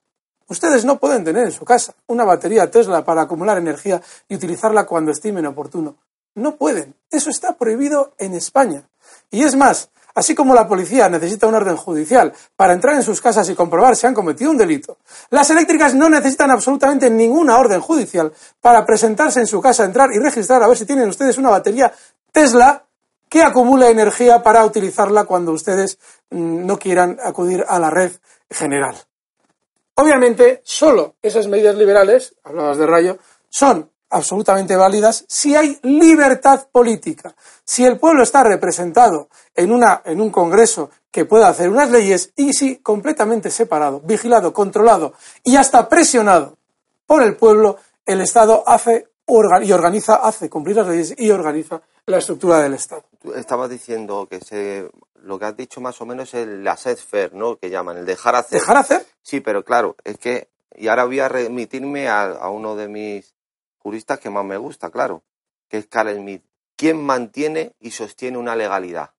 [0.52, 4.86] Ustedes no pueden tener en su casa una batería Tesla para acumular energía y utilizarla
[4.86, 5.96] cuando estimen oportuno.
[6.36, 6.94] No pueden.
[7.10, 8.84] Eso está prohibido en España.
[9.30, 13.22] Y es más, así como la policía necesita un orden judicial para entrar en sus
[13.22, 14.98] casas y comprobar si han cometido un delito,
[15.30, 20.20] las eléctricas no necesitan absolutamente ninguna orden judicial para presentarse en su casa, entrar y
[20.20, 21.94] registrar a ver si tienen ustedes una batería
[22.30, 22.84] Tesla
[23.30, 25.98] que acumula energía para utilizarla cuando ustedes
[26.30, 28.12] mm, no quieran acudir a la red
[28.50, 28.98] general.
[30.02, 37.36] Obviamente, solo esas medidas liberales, hablabas de rayo, son absolutamente válidas si hay libertad política.
[37.64, 42.34] Si el pueblo está representado en, una, en un Congreso que pueda hacer unas leyes
[42.36, 46.58] y si completamente separado, vigilado, controlado y hasta presionado
[47.06, 49.08] por el pueblo, el Estado hace
[49.62, 53.04] y organiza, hace cumplir las leyes y organiza la estructura del Estado.
[53.22, 57.04] Tú estabas diciendo que se, lo que has dicho más o menos es el laissez
[57.04, 57.58] faire, ¿no?
[57.58, 58.60] Que llaman, el dejar hacer.
[58.60, 59.06] ¿Dejar hacer?
[59.22, 63.36] Sí, pero claro, es que, y ahora voy a remitirme a, uno de mis
[63.78, 65.24] juristas que más me gusta, claro,
[65.68, 66.44] que es Carl Smith.
[66.76, 69.12] ¿Quién mantiene y sostiene una legalidad?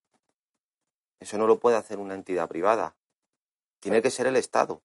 [1.19, 2.95] Eso no lo puede hacer una entidad privada.
[3.79, 4.81] Tiene que ser el Estado.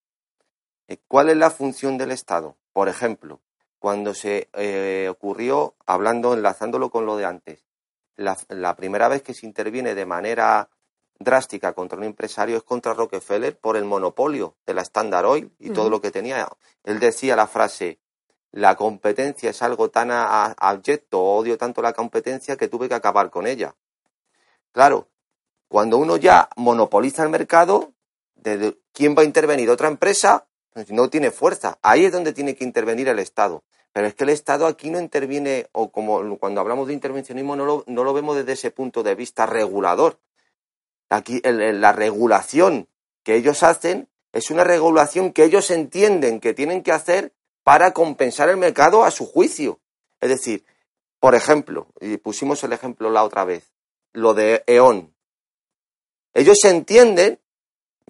[0.86, 2.56] Eh, ¿Cuál es la función del Estado?
[2.72, 3.40] Por ejemplo,
[3.80, 7.67] cuando se eh, ocurrió, hablando, enlazándolo con lo de antes,
[8.18, 10.68] la, primera vez que se interviene de manera
[11.18, 15.70] drástica contra un empresario es contra Rockefeller por el monopolio de la Standard Oil y
[15.70, 16.48] todo lo que tenía.
[16.84, 17.98] Él decía la frase,
[18.50, 23.46] la competencia es algo tan abyecto, odio tanto la competencia que tuve que acabar con
[23.46, 23.74] ella.
[24.72, 25.08] Claro,
[25.68, 27.92] cuando uno ya monopoliza el mercado,
[28.92, 29.70] ¿quién va a intervenir?
[29.70, 30.46] ¿Otra empresa?
[30.72, 31.78] Pues no tiene fuerza.
[31.82, 33.64] Ahí es donde tiene que intervenir el Estado.
[33.92, 37.64] Pero es que el Estado aquí no interviene, o como cuando hablamos de intervencionismo, no
[37.64, 40.20] lo, no lo vemos desde ese punto de vista regulador.
[41.10, 42.88] Aquí la regulación
[43.22, 48.48] que ellos hacen es una regulación que ellos entienden que tienen que hacer para compensar
[48.48, 49.80] el mercado a su juicio.
[50.20, 50.64] Es decir,
[51.20, 53.72] por ejemplo, y pusimos el ejemplo la otra vez,
[54.12, 55.14] lo de E.ON.
[56.34, 57.40] Ellos entienden,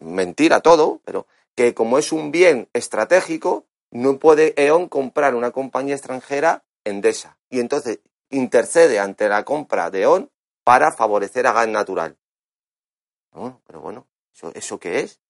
[0.01, 5.95] mentira todo, pero que como es un bien estratégico, no puede E.ON comprar una compañía
[5.95, 7.39] extranjera Endesa.
[7.51, 10.31] Y entonces intercede ante la compra de E.ON
[10.65, 12.17] para favorecer a gas natural.
[13.67, 15.21] pero bueno, ¿eso, ¿eso qué es?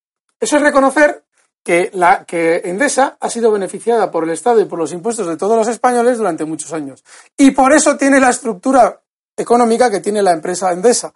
[0.40, 1.25] Eso es reconocer
[1.62, 5.37] que, la, que Endesa ha sido beneficiada por el Estado y por los impuestos de
[5.37, 7.05] todos los españoles durante muchos años.
[7.37, 9.01] Y por eso tiene la estructura
[9.37, 11.12] económica que tiene la empresa Endesa.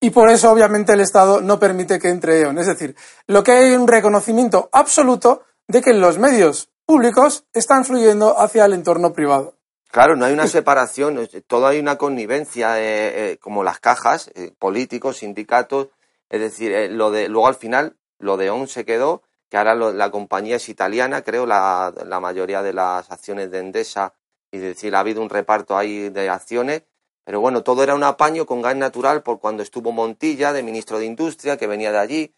[0.00, 2.58] Y por eso, obviamente, el Estado no permite que entre E.ON.
[2.58, 2.94] Es decir,
[3.26, 8.72] lo que hay un reconocimiento absoluto de que los medios públicos están fluyendo hacia el
[8.72, 9.54] entorno privado.
[9.92, 14.52] Claro, no hay una separación, todo hay una connivencia, eh, eh, como las cajas, eh,
[14.58, 15.88] políticos, sindicatos,
[16.28, 20.10] es decir, lo de, luego al final lo de ON se quedó, que ahora la
[20.10, 24.14] compañía es italiana, creo, la, la, mayoría de las acciones de Endesa,
[24.50, 26.82] y decir, ha habido un reparto ahí de acciones,
[27.24, 30.98] pero bueno, todo era un apaño con gas natural por cuando estuvo Montilla, de ministro
[30.98, 32.34] de Industria, que venía de allí,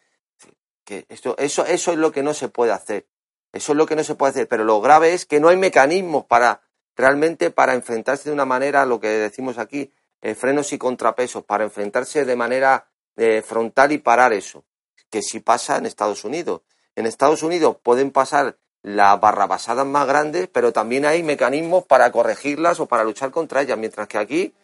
[0.85, 3.07] que eso, eso es lo que no se puede hacer,
[3.53, 5.57] eso es lo que no se puede hacer, pero lo grave es que no hay
[5.57, 6.63] mecanismos para
[6.97, 11.65] realmente para enfrentarse de una manera, lo que decimos aquí, eh, frenos y contrapesos, para
[11.65, 14.65] enfrentarse de manera eh, frontal y parar eso,
[15.11, 16.63] que sí pasa en Estados Unidos.
[16.97, 22.81] En Estados Unidos pueden pasar las barrabasadas más grandes, pero también hay mecanismos para corregirlas
[22.81, 24.55] o para luchar contra ellas, mientras que aquí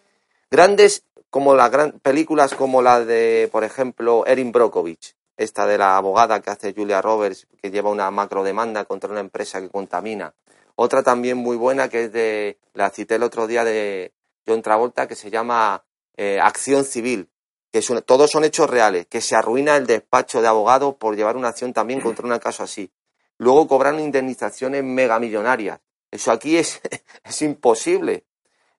[0.51, 1.71] grandes como las
[2.03, 7.01] películas como la de, por ejemplo, Erin Brockovich, esta de la abogada que hace Julia
[7.01, 10.35] Roberts, que lleva una macro demanda contra una empresa que contamina,
[10.75, 14.13] otra también muy buena que es de, la cité el otro día de
[14.47, 15.85] John Travolta, que se llama
[16.17, 17.29] eh, Acción Civil,
[17.73, 21.49] que todos son hechos reales, que se arruina el despacho de abogados por llevar una
[21.49, 22.93] acción también contra un caso así.
[23.39, 25.81] Luego cobran indemnizaciones megamillonarias.
[26.11, 26.81] Eso aquí es,
[27.25, 28.25] es imposible.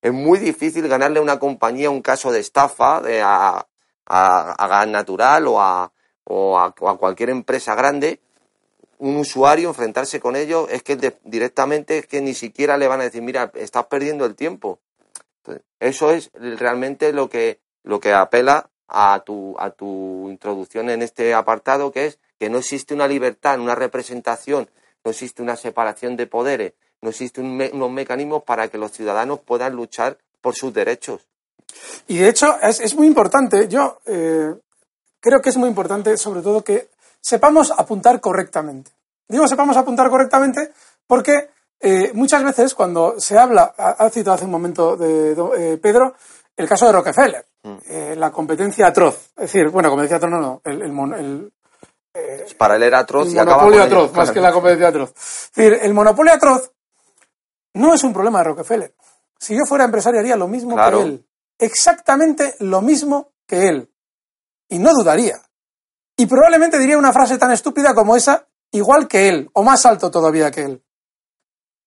[0.01, 3.67] Es muy difícil ganarle a una compañía un caso de estafa de a,
[4.05, 5.91] a, gas natural o a,
[6.29, 8.19] o a, cualquier empresa grande
[8.99, 13.05] un usuario, enfrentarse con ellos, es que directamente es que ni siquiera le van a
[13.05, 14.79] decir, mira, estás perdiendo el tiempo.
[15.79, 21.33] eso es realmente lo que, lo que apela a tu, a tu introducción en este
[21.33, 24.69] apartado, que es que no existe una libertad, una representación,
[25.05, 29.75] no existe una separación de poderes, no existen unos mecanismos para que los ciudadanos puedan
[29.75, 31.25] luchar por sus derechos.
[32.07, 34.53] Y de hecho es, es muy importante, yo eh,
[35.19, 36.89] creo que es muy importante sobre todo que
[37.21, 38.91] sepamos apuntar correctamente.
[39.27, 40.71] Digo sepamos apuntar correctamente
[41.05, 46.15] porque eh, muchas veces cuando se habla, ha, citado hace un momento de, eh, Pedro,
[46.55, 47.77] el caso de Rockefeller, mm.
[47.87, 49.31] eh, la competencia atroz.
[49.37, 51.53] Es decir, bueno, competencia atroz no, no, el, el,
[52.57, 55.13] Para él era atroz el monopolio atroz, más que la competencia atroz.
[55.15, 56.71] Es decir, el monopolio atroz
[57.73, 58.93] no es un problema de Rockefeller.
[59.37, 61.25] Si yo fuera empresario haría lo mismo que él.
[61.57, 63.89] Exactamente lo mismo que él.
[64.69, 65.41] Y no dudaría.
[66.17, 70.11] Y probablemente diría una frase tan estúpida como esa, igual que él, o más alto
[70.11, 70.83] todavía que él.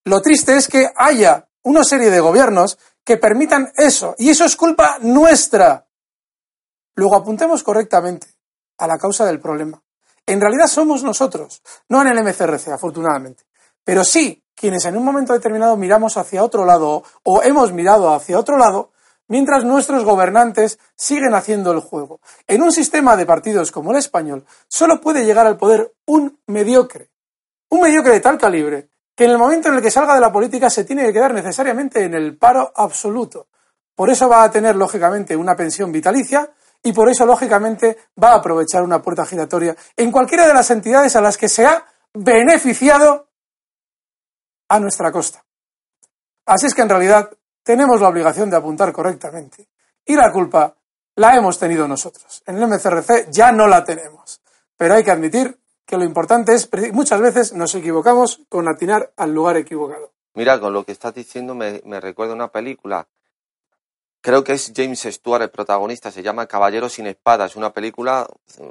[0.04, 4.56] Lo triste es que haya una serie de gobiernos que permitan eso, y eso es
[4.56, 5.86] culpa nuestra.
[6.94, 8.26] Luego apuntemos correctamente
[8.78, 9.82] a la causa del problema.
[10.26, 13.44] En realidad somos nosotros, no en el MCRC, afortunadamente,
[13.84, 18.38] pero sí quienes en un momento determinado miramos hacia otro lado o hemos mirado hacia
[18.38, 18.91] otro lado
[19.32, 22.20] mientras nuestros gobernantes siguen haciendo el juego.
[22.46, 27.08] En un sistema de partidos como el español, solo puede llegar al poder un mediocre.
[27.70, 30.30] Un mediocre de tal calibre que en el momento en el que salga de la
[30.30, 33.46] política se tiene que quedar necesariamente en el paro absoluto.
[33.94, 36.50] Por eso va a tener, lógicamente, una pensión vitalicia
[36.82, 41.16] y por eso, lógicamente, va a aprovechar una puerta giratoria en cualquiera de las entidades
[41.16, 43.30] a las que se ha beneficiado
[44.68, 45.42] a nuestra costa.
[46.44, 47.30] Así es que, en realidad,
[47.62, 49.68] tenemos la obligación de apuntar correctamente.
[50.04, 50.74] Y la culpa
[51.16, 52.42] la hemos tenido nosotros.
[52.46, 54.40] En el MCRC ya no la tenemos.
[54.76, 59.34] Pero hay que admitir que lo importante es, muchas veces nos equivocamos con atinar al
[59.34, 60.12] lugar equivocado.
[60.34, 63.06] Mira, con lo que estás diciendo me, recuerda una película.
[64.22, 67.46] Creo que es James Stewart el protagonista, se llama Caballero sin Espada.
[67.46, 68.26] Es una película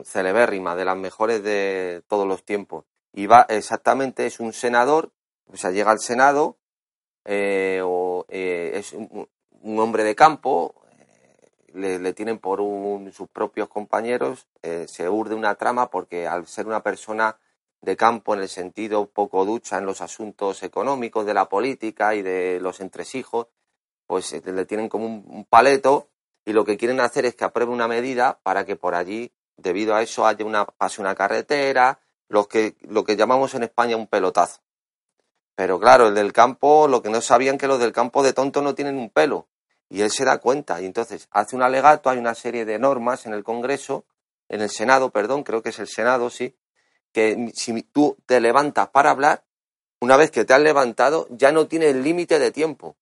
[0.05, 2.85] celebérrima, de las mejores de todos los tiempos.
[3.13, 5.11] Y va exactamente, es un senador,
[5.51, 6.57] o sea, llega al Senado,
[7.25, 9.27] eh, o eh, es un,
[9.79, 10.73] hombre de campo,
[11.75, 12.59] eh, le, tienen por
[13.13, 14.47] sus propios compañeros,
[14.87, 17.37] se urde una trama porque al ser una persona
[17.81, 22.21] de campo en el sentido poco ducha en los asuntos económicos de la política y
[22.21, 23.47] de los entresijos,
[24.05, 26.09] pues le tienen como un, paleto
[26.45, 29.95] y lo que quieren hacer es que apruebe una medida para que por allí, debido
[29.95, 34.07] a eso, haya una, pase una carretera, lo que, lo que llamamos en España un
[34.07, 34.61] pelotazo.
[35.61, 38.63] Pero claro, el del campo, lo que no sabían que los del campo de tonto
[38.63, 39.47] no tienen un pelo.
[39.89, 40.81] Y él se da cuenta.
[40.81, 44.03] Y entonces hace un alegato, hay una serie de normas en el Congreso,
[44.49, 46.57] en el Senado, perdón, creo que es el Senado, sí,
[47.11, 49.43] que si tú te levantas para hablar,
[49.99, 52.97] una vez que te has levantado, ya no tienes límite de tiempo.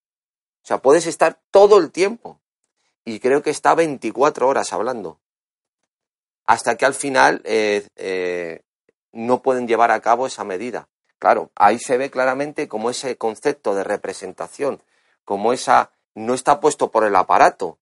[0.62, 2.42] O sea, puedes estar todo el tiempo.
[3.06, 5.22] Y creo que está 24 horas hablando.
[6.46, 8.64] Hasta que al final eh, eh,
[9.14, 10.90] no pueden llevar a cabo esa medida.
[11.20, 14.82] Claro, ahí se ve claramente como ese concepto de representación,
[15.26, 17.78] como esa no está puesto por el aparato.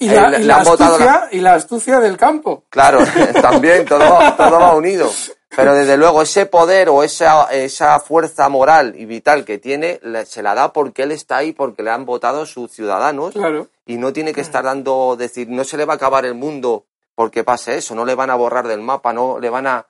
[0.00, 2.64] Y la, y la astucia, y la astucia del campo.
[2.68, 3.00] Claro,
[3.42, 4.06] también todo,
[4.36, 5.10] todo va unido.
[5.56, 10.42] Pero desde luego ese poder o esa, esa fuerza moral y vital que tiene se
[10.42, 13.32] la da porque él está ahí, porque le han votado sus ciudadanos.
[13.32, 13.68] Claro.
[13.86, 16.84] Y no tiene que estar dando, decir, no se le va a acabar el mundo
[17.14, 19.86] porque pase eso, no le van a borrar del mapa, no le van a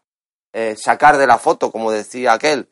[0.52, 2.70] eh, sacar de la foto, como decía aquel.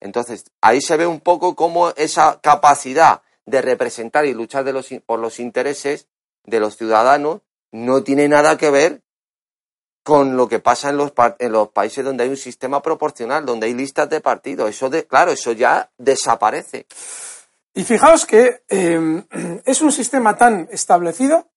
[0.00, 4.88] Entonces, ahí se ve un poco cómo esa capacidad de representar y luchar de los,
[5.06, 6.08] por los intereses
[6.44, 7.40] de los ciudadanos
[7.72, 9.02] no tiene nada que ver
[10.02, 13.66] con lo que pasa en los, en los países donde hay un sistema proporcional, donde
[13.66, 14.68] hay listas de partidos.
[14.68, 16.86] Eso, de, claro, eso ya desaparece.
[17.72, 19.24] Y fijaos que eh,
[19.64, 21.48] es un sistema tan establecido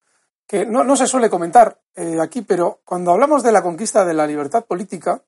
[0.47, 4.13] que no, no se suele comentar eh, aquí, pero cuando hablamos de la conquista de
[4.13, 5.21] la libertad política,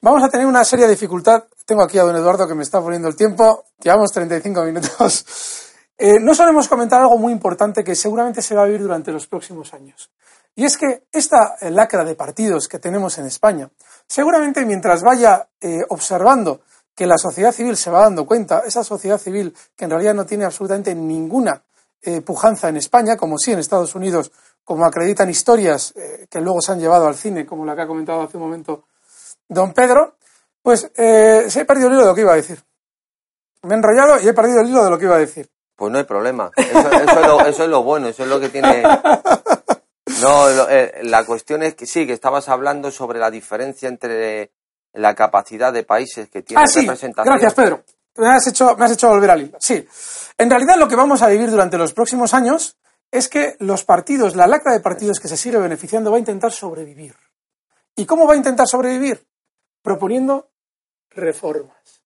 [0.00, 1.44] vamos a tener una seria dificultad.
[1.64, 3.64] Tengo aquí a don Eduardo que me está poniendo el tiempo.
[3.82, 5.24] Llevamos 35 minutos.
[5.98, 9.26] Eh, no solemos comentar algo muy importante que seguramente se va a vivir durante los
[9.26, 10.10] próximos años.
[10.54, 13.70] Y es que esta lacra de partidos que tenemos en España,
[14.06, 16.60] seguramente mientras vaya eh, observando
[16.94, 20.24] que la sociedad civil se va dando cuenta, esa sociedad civil que en realidad no
[20.24, 21.62] tiene absolutamente ninguna
[22.00, 24.32] eh, pujanza en España, como sí en Estados Unidos,
[24.64, 27.86] como acreditan historias eh, que luego se han llevado al cine, como la que ha
[27.86, 28.84] comentado hace un momento
[29.48, 30.16] don Pedro,
[30.62, 32.62] pues se he perdido el hilo de lo que iba a decir.
[33.62, 35.48] Me he enrollado y he perdido el hilo de lo que iba a decir.
[35.74, 36.50] Pues no hay problema.
[36.56, 38.82] Eso, eso es lo bueno, eso es lo que tiene
[40.22, 44.52] No, eh, la cuestión es que sí, que estabas hablando sobre la diferencia entre
[44.92, 46.86] la capacidad de países que tienen ah, sí.
[46.86, 47.82] Gracias, Pedro.
[48.16, 49.58] Me has, hecho, me has hecho volver al hilo.
[49.60, 49.86] Sí.
[50.38, 52.76] En realidad lo que vamos a vivir durante los próximos años
[53.10, 56.52] es que los partidos, la lacra de partidos que se sigue beneficiando va a intentar
[56.52, 57.14] sobrevivir.
[57.94, 59.26] ¿Y cómo va a intentar sobrevivir?
[59.86, 60.50] Proponiendo
[61.10, 62.02] reformas.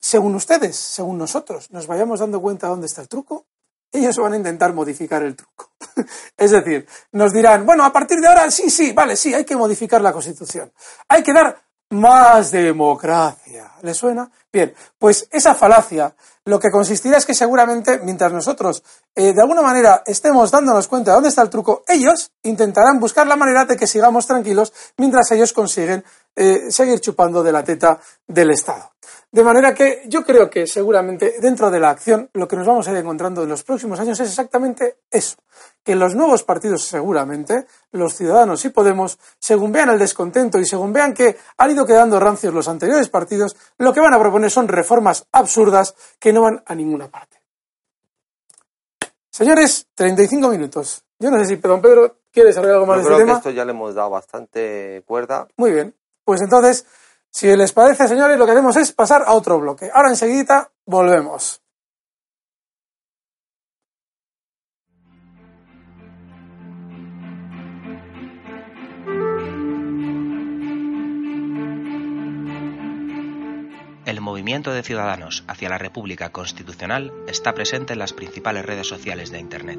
[0.00, 3.46] Según ustedes, según nosotros, nos vayamos dando cuenta dónde está el truco,
[3.92, 5.70] ellos van a intentar modificar el truco.
[6.36, 9.54] es decir, nos dirán, bueno, a partir de ahora sí, sí, vale, sí, hay que
[9.54, 10.72] modificar la Constitución.
[11.06, 13.72] Hay que dar más democracia.
[13.82, 14.28] ¿Le suena?
[14.52, 18.82] Bien, pues esa falacia lo que consistirá es que seguramente mientras nosotros
[19.14, 23.26] eh, de alguna manera estemos dándonos cuenta de dónde está el truco, ellos intentarán buscar
[23.26, 26.04] la manera de que sigamos tranquilos mientras ellos consiguen
[26.40, 28.92] eh, seguir chupando de la teta del Estado.
[29.30, 32.86] De manera que yo creo que seguramente dentro de la acción lo que nos vamos
[32.86, 35.36] a ir encontrando en los próximos años es exactamente eso,
[35.82, 40.92] que los nuevos partidos seguramente, los ciudadanos y Podemos, según vean el descontento y según
[40.92, 44.68] vean que han ido quedando rancios los anteriores partidos, lo que van a proponer son
[44.68, 47.42] reformas absurdas que no van a ninguna parte.
[49.28, 51.02] Señores, 35 minutos.
[51.18, 53.24] Yo no sé si don Pedro quiere saber algo más de este tema.
[53.24, 55.48] Creo que esto ya le hemos dado bastante cuerda.
[55.56, 55.94] Muy bien.
[56.28, 56.84] Pues entonces
[57.30, 59.90] si les parece, señores, lo que hacemos es pasar a otro bloque.
[59.94, 61.62] Ahora enseguida volvemos.
[74.04, 79.30] El movimiento de ciudadanos hacia la República Constitucional está presente en las principales redes sociales
[79.30, 79.78] de Internet.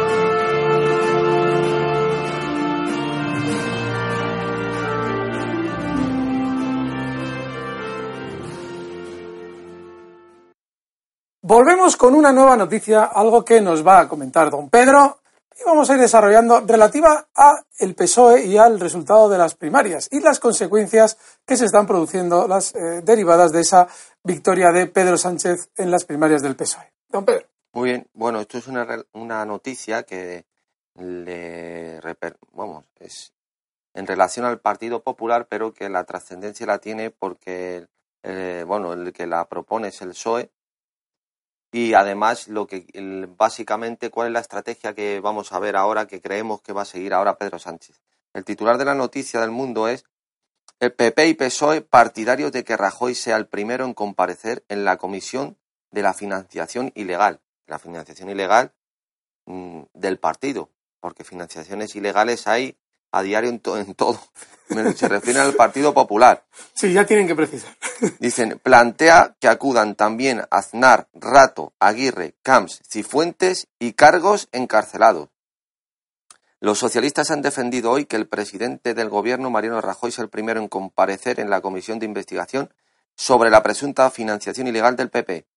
[11.97, 15.19] Con una nueva noticia, algo que nos va a comentar don Pedro
[15.59, 20.07] y vamos a ir desarrollando relativa a el PSOE y al resultado de las primarias
[20.11, 23.87] y las consecuencias que se están produciendo las eh, derivadas de esa
[24.23, 26.91] victoria de Pedro Sánchez en las primarias del PSOE.
[27.09, 27.47] Don Pedro.
[27.73, 30.45] Muy bien, bueno, esto es una, una noticia que
[30.95, 31.99] le
[32.53, 33.33] vamos, es
[33.93, 37.87] en relación al Partido Popular, pero que la trascendencia la tiene porque
[38.23, 40.51] eh, bueno, el que la propone es el PSOE
[41.71, 42.85] y además lo que
[43.37, 46.85] básicamente cuál es la estrategia que vamos a ver ahora que creemos que va a
[46.85, 48.01] seguir ahora Pedro Sánchez.
[48.33, 50.05] El titular de la noticia del mundo es
[50.79, 54.97] el PP y PSOE partidarios de que Rajoy sea el primero en comparecer en la
[54.97, 55.57] comisión
[55.91, 58.73] de la financiación ilegal, la financiación ilegal
[59.45, 62.77] mm, del partido, porque financiaciones ilegales hay
[63.11, 64.19] a diario en, todo.
[64.95, 66.45] Se refieren al Partido Popular.
[66.73, 67.75] Sí, ya tienen que precisar.
[68.19, 75.29] Dicen, plantea que acudan también Aznar, Rato, Aguirre, Camps, Cifuentes y cargos encarcelados.
[76.59, 80.61] Los socialistas han defendido hoy que el presidente del gobierno, Mariano Rajoy, es el primero
[80.61, 82.71] en comparecer en la comisión de investigación
[83.15, 85.47] sobre la presunta financiación ilegal del PP,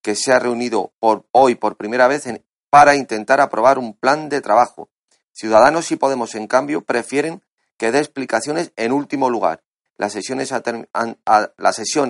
[0.00, 2.28] que se ha reunido por, hoy por primera vez
[2.70, 4.88] para intentar aprobar un plan de trabajo
[5.32, 7.42] Ciudadanos y Podemos, en cambio, prefieren
[7.76, 9.62] que dé explicaciones en último lugar.
[9.96, 10.40] La, sesión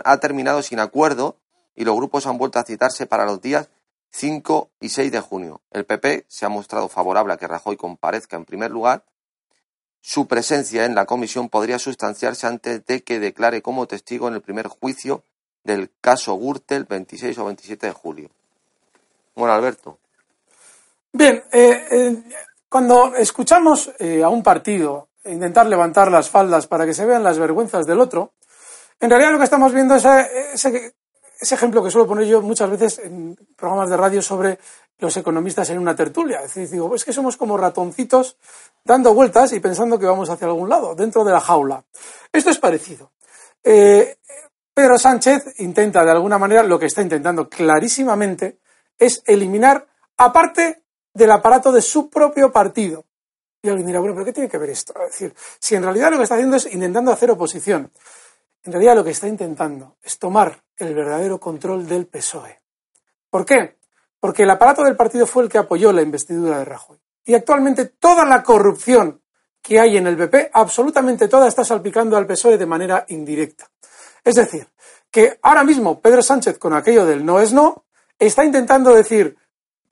[0.04, 1.36] ha terminado sin acuerdo
[1.74, 3.70] y los grupos han vuelto a citarse para los días
[4.10, 5.62] 5 y 6 de junio.
[5.70, 9.04] El PP se ha mostrado favorable a que Rajoy comparezca en primer lugar.
[10.00, 14.42] Su presencia en la comisión podría sustanciarse antes de que declare como testigo en el
[14.42, 15.24] primer juicio
[15.64, 18.30] del caso Gürtel 26 o 27 de julio.
[19.34, 19.98] Bueno, Alberto.
[21.12, 22.22] Bien, eh, eh,
[22.72, 27.38] cuando escuchamos eh, a un partido intentar levantar las faldas para que se vean las
[27.38, 28.32] vergüenzas del otro,
[28.98, 30.06] en realidad lo que estamos viendo es
[30.54, 30.94] ese,
[31.38, 34.58] ejemplo que suelo poner yo muchas veces en programas de radio sobre
[34.98, 36.38] los economistas en una tertulia.
[36.38, 38.38] Es decir, digo, es que somos como ratoncitos
[38.82, 41.84] dando vueltas y pensando que vamos hacia algún lado, dentro de la jaula.
[42.32, 43.12] Esto es parecido.
[43.62, 44.16] Eh,
[44.72, 48.60] Pedro Sánchez intenta, de alguna manera, lo que está intentando clarísimamente
[48.98, 50.81] es eliminar, aparte
[51.12, 53.04] del aparato de su propio partido.
[53.62, 54.92] Y alguien dirá, bueno, pero ¿qué tiene que ver esto?
[55.04, 57.92] Es decir, si en realidad lo que está haciendo es intentando hacer oposición,
[58.64, 62.60] en realidad lo que está intentando es tomar el verdadero control del PSOE.
[63.30, 63.78] ¿Por qué?
[64.18, 66.98] Porque el aparato del partido fue el que apoyó la investidura de Rajoy.
[67.24, 69.20] Y actualmente toda la corrupción
[69.60, 73.70] que hay en el PP, absolutamente toda está salpicando al PSOE de manera indirecta.
[74.24, 74.68] Es decir,
[75.10, 77.84] que ahora mismo Pedro Sánchez, con aquello del no es no,
[78.18, 79.36] está intentando decir,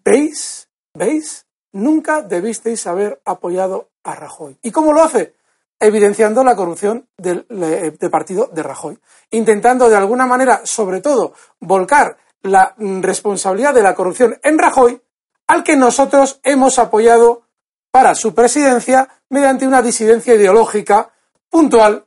[0.05, 0.69] ¿veis?
[0.95, 1.47] ¿Veis?
[1.73, 4.59] Nunca debisteis haber apoyado a Rajoy.
[4.63, 5.35] ¿Y cómo lo hace?
[5.79, 7.47] Evidenciando la corrupción del,
[8.11, 8.99] partido de Rajoy.
[9.31, 15.01] Intentando de alguna manera, sobre todo, volcar la responsabilidad de la corrupción en Rajoy,
[15.47, 17.43] al que nosotros hemos apoyado
[17.91, 21.11] para su presidencia mediante una disidencia ideológica
[21.49, 22.07] puntual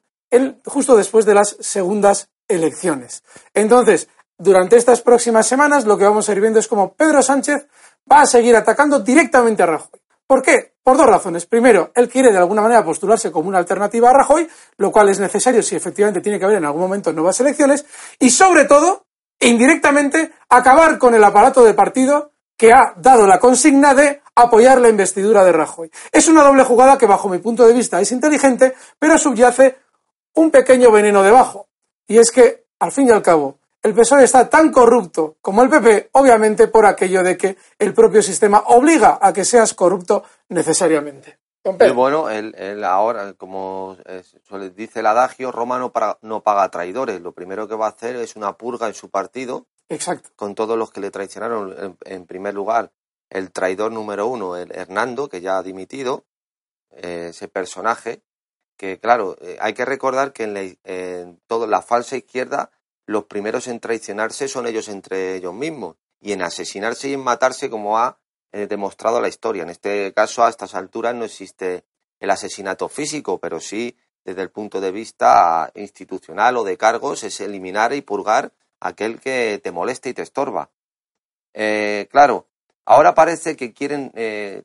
[0.66, 3.24] justo después de las segundas elecciones.
[3.54, 4.08] Entonces,
[4.38, 7.68] durante estas próximas semanas lo que vamos a ir viendo es como Pedro Sánchez
[8.12, 9.99] va a seguir atacando directamente a Rajoy.
[10.26, 10.74] ¿Por qué?
[10.84, 11.45] Por dos razones.
[11.45, 14.47] Primero, él quiere de alguna manera postularse como una alternativa a Rajoy,
[14.78, 17.86] lo cual es necesario si efectivamente tiene que haber en algún momento nuevas elecciones,
[18.20, 19.06] y sobre todo,
[19.39, 24.89] indirectamente, acabar con el aparato de partido que ha dado la consigna de apoyar la
[24.89, 25.91] investidura de Rajoy.
[26.12, 29.78] Es una doble jugada que bajo mi punto de vista es inteligente, pero subyace
[30.36, 31.68] un pequeño veneno debajo.
[32.08, 35.70] Y es que, al fin y al cabo, el PSOE está tan corrupto como el
[35.70, 41.40] PP, obviamente por aquello de que el propio sistema obliga a que seas corrupto necesariamente.
[41.66, 43.98] Y bueno, él, ahora, como
[44.76, 47.22] dice el adagio, Roma no, no, paga traidores.
[47.22, 49.68] Lo primero que va a hacer es una purga en su partido.
[49.88, 50.30] Exacto.
[50.36, 51.98] Con todos los que le traicionaron.
[52.04, 52.92] En, primer lugar,
[53.30, 56.26] el traidor número uno, el Hernando, que ya ha dimitido.
[56.92, 58.22] Eh, ese personaje
[58.78, 62.72] que, claro, eh, hay que recordar que en, la, en toda la falsa izquierda
[63.06, 67.70] los primeros en traicionarse son ellos entre ellos mismos y en asesinarse y en matarse
[67.70, 68.20] como ha
[68.51, 69.64] eh, demostrado la historia.
[69.64, 71.86] En este caso, a estas alturas no existe
[72.20, 77.41] el asesinato físico, pero sí desde el punto de vista institucional o de cargos es
[77.41, 80.70] eliminar y purgar aquel que te molesta y te estorba.
[81.54, 82.47] Eh, claro,
[82.86, 84.64] ahora parece que quieren eh,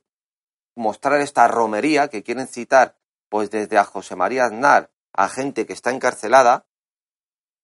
[0.76, 2.96] mostrar esta romería, que quieren citar
[3.28, 6.66] pues desde a José María Aznar a gente que está encarcelada,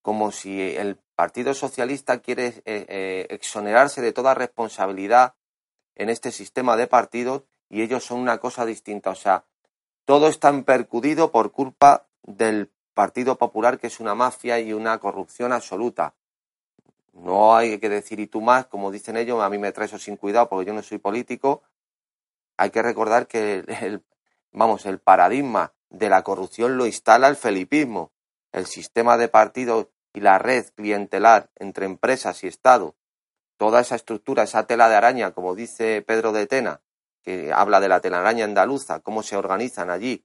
[0.05, 5.35] como si el Partido Socialista quiere eh, eh, exonerarse de toda responsabilidad
[5.95, 9.09] en este sistema de partidos y ellos son una cosa distinta.
[9.09, 9.47] O sea,
[10.05, 15.55] todo está percudido por culpa del Partido Popular, que es una mafia y una corrupción
[15.55, 16.15] absoluta.
[17.15, 19.99] No hay que decir y tú más, como dicen ellos, a mí me trae eso
[19.99, 21.63] sin cuidado porque yo no soy político.
[22.59, 24.03] Hay que recordar que
[24.53, 28.13] vamos, el paradigma de la corrupción lo instala el felipismo.
[28.53, 32.95] El sistema de partidos y la red clientelar entre empresas y Estado,
[33.59, 36.81] toda esa estructura, esa tela de araña, como dice Pedro de Tena,
[37.23, 40.25] que habla de la telaraña andaluza, cómo se organizan allí,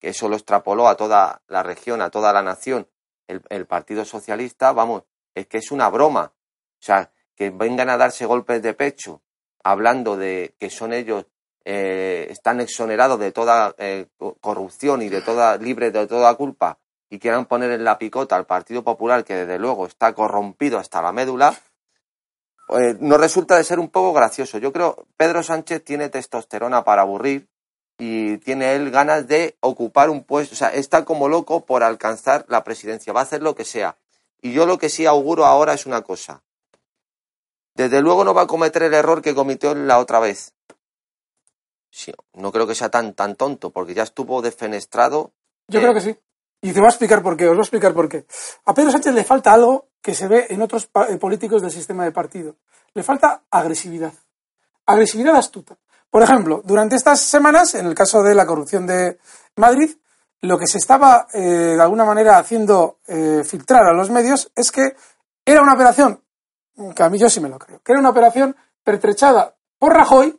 [0.00, 2.88] que eso lo extrapoló a toda la región, a toda la nación,
[3.28, 5.04] el, Partido Socialista, vamos,
[5.34, 6.34] es que es una broma.
[6.34, 9.22] O sea, que vengan a darse golpes de pecho
[9.62, 11.26] hablando de que son ellos
[11.64, 14.08] eh, están exonerados de toda eh,
[14.40, 16.80] corrupción y de toda libres de toda culpa
[17.12, 21.02] y quieran poner en la picota al Partido Popular que desde luego está corrompido hasta
[21.02, 21.54] la médula
[22.70, 24.56] eh, nos resulta de ser un poco gracioso.
[24.56, 27.48] Yo creo Pedro Sánchez tiene testosterona para aburrir
[27.98, 32.46] y tiene él ganas de ocupar un puesto, o sea, está como loco por alcanzar
[32.48, 33.98] la presidencia, va a hacer lo que sea.
[34.40, 36.42] Y yo lo que sí auguro ahora es una cosa.
[37.74, 40.54] Desde luego no va a cometer el error que cometió la otra vez.
[41.90, 45.32] Sí, no creo que sea tan, tan tonto, porque ya estuvo defenestrado.
[45.68, 46.18] Yo creo que sí.
[46.64, 48.24] Y te voy a explicar por qué, os voy a explicar por qué.
[48.66, 52.04] A Pedro Sánchez le falta algo que se ve en otros eh, políticos del sistema
[52.04, 52.54] de partido.
[52.94, 54.12] Le falta agresividad.
[54.86, 55.76] Agresividad astuta.
[56.08, 59.18] Por ejemplo, durante estas semanas, en el caso de la corrupción de
[59.56, 59.90] Madrid,
[60.40, 64.70] lo que se estaba eh, de alguna manera haciendo eh, filtrar a los medios es
[64.70, 64.94] que
[65.44, 66.22] era una operación,
[66.94, 68.54] que a mí yo sí me lo creo, que era una operación
[68.84, 70.38] pertrechada por Rajoy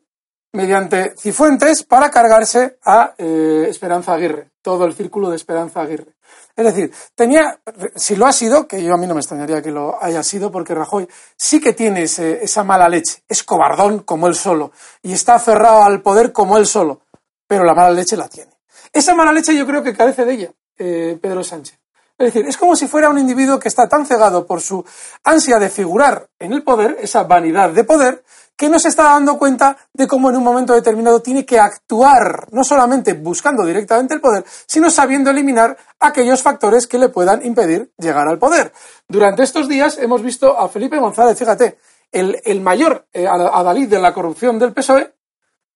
[0.54, 6.16] mediante Cifuentes para cargarse a Esperanza Aguirre, todo el círculo de Esperanza Aguirre.
[6.55, 7.59] Es decir, tenía,
[7.95, 10.51] si lo ha sido, que yo a mí no me extrañaría que lo haya sido,
[10.51, 14.72] porque Rajoy sí que tiene esa mala leche, es cobardón como él solo,
[15.03, 17.01] y está aferrado al poder como él solo,
[17.47, 18.51] pero la mala leche la tiene.
[18.91, 21.80] Esa mala leche yo creo que carece de ella, eh, Pedro Sánchez.
[22.18, 24.86] Es decir, es como si fuera un individuo que está tan cegado por su
[25.24, 28.24] ansia de figurar en el poder, esa vanidad de poder,
[28.64, 32.47] que no se está dando cuenta de cómo en un momento determinado tiene que actuar,
[32.53, 37.91] no solamente buscando directamente el poder, sino sabiendo eliminar aquellos factores que le puedan impedir
[37.97, 38.72] llegar al poder.
[39.05, 41.78] Durante estos días hemos visto a Felipe González, fíjate,
[42.09, 45.14] el, mayor eh, adalid de la corrupción del PSOE,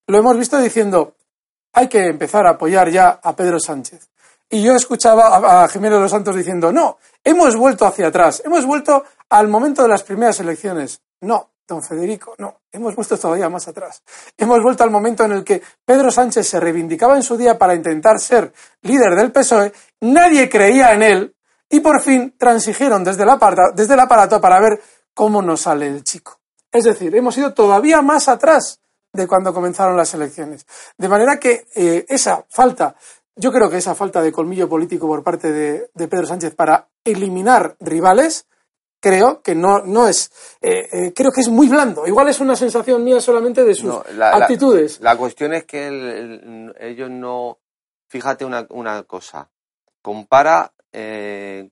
[0.07, 1.17] lo hemos visto diciendo,
[1.73, 4.09] hay que empezar a apoyar ya a Pedro Sánchez.
[4.49, 9.03] Y yo escuchaba a, Jiménez los Santos diciendo, no, hemos vuelto hacia atrás, hemos vuelto
[9.27, 11.01] al momento de las primeras elecciones.
[11.19, 14.01] No, Don Federico, no, hemos vuelto todavía más atrás.
[14.37, 17.75] Hemos vuelto al momento en el que Pedro Sánchez se reivindicaba en su día para
[17.75, 18.53] intentar ser
[18.83, 21.35] líder del PSOE, nadie creía en él
[21.69, 24.81] y por fin transigieron desde el, aparato, desde el aparato para ver
[25.13, 26.39] cómo nos sale el chico.
[26.71, 28.79] Es decir, hemos ido todavía más atrás
[29.11, 30.65] de cuando comenzaron las elecciones.
[30.97, 32.95] De manera que eh, esa falta,
[33.35, 37.75] yo creo que esa falta de colmillo político por parte de Pedro Sánchez para eliminar
[37.81, 38.45] rivales,
[38.99, 40.31] creo que no, no es,
[40.61, 42.07] eh, eh, creo que es muy blando.
[42.07, 44.99] Igual es una sensación mía solamente de sus actitudes.
[45.01, 47.59] La, cuestión es que ellos no,
[48.07, 49.49] fíjate una, una cosa,
[50.01, 51.69] compara, eh,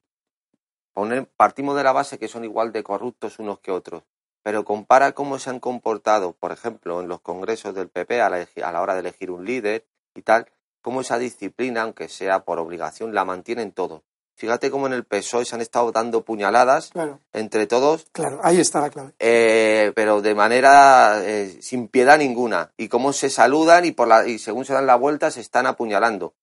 [0.94, 4.04] poner, partimos de la base que son igual de corruptos unos que otros,
[4.44, 8.48] pero compara cómo se han comportado, por ejemplo, en los congresos del PP a la,
[8.64, 10.48] a la hora de elegir un líder y tal,
[10.82, 14.04] cómo esa disciplina, aunque sea por obligación, la mantienen todos.
[14.36, 16.92] Fíjate cómo en el PSOE se han estado dando puñaladas
[17.32, 18.08] entre todos.
[18.12, 19.14] Claro, ahí está la clave.
[19.18, 22.74] Eh, pero de manera eh, sin piedad ninguna.
[22.76, 25.68] Y cómo se saludan y, por la, y según se dan la vuelta se están
[25.68, 26.34] apuñalando.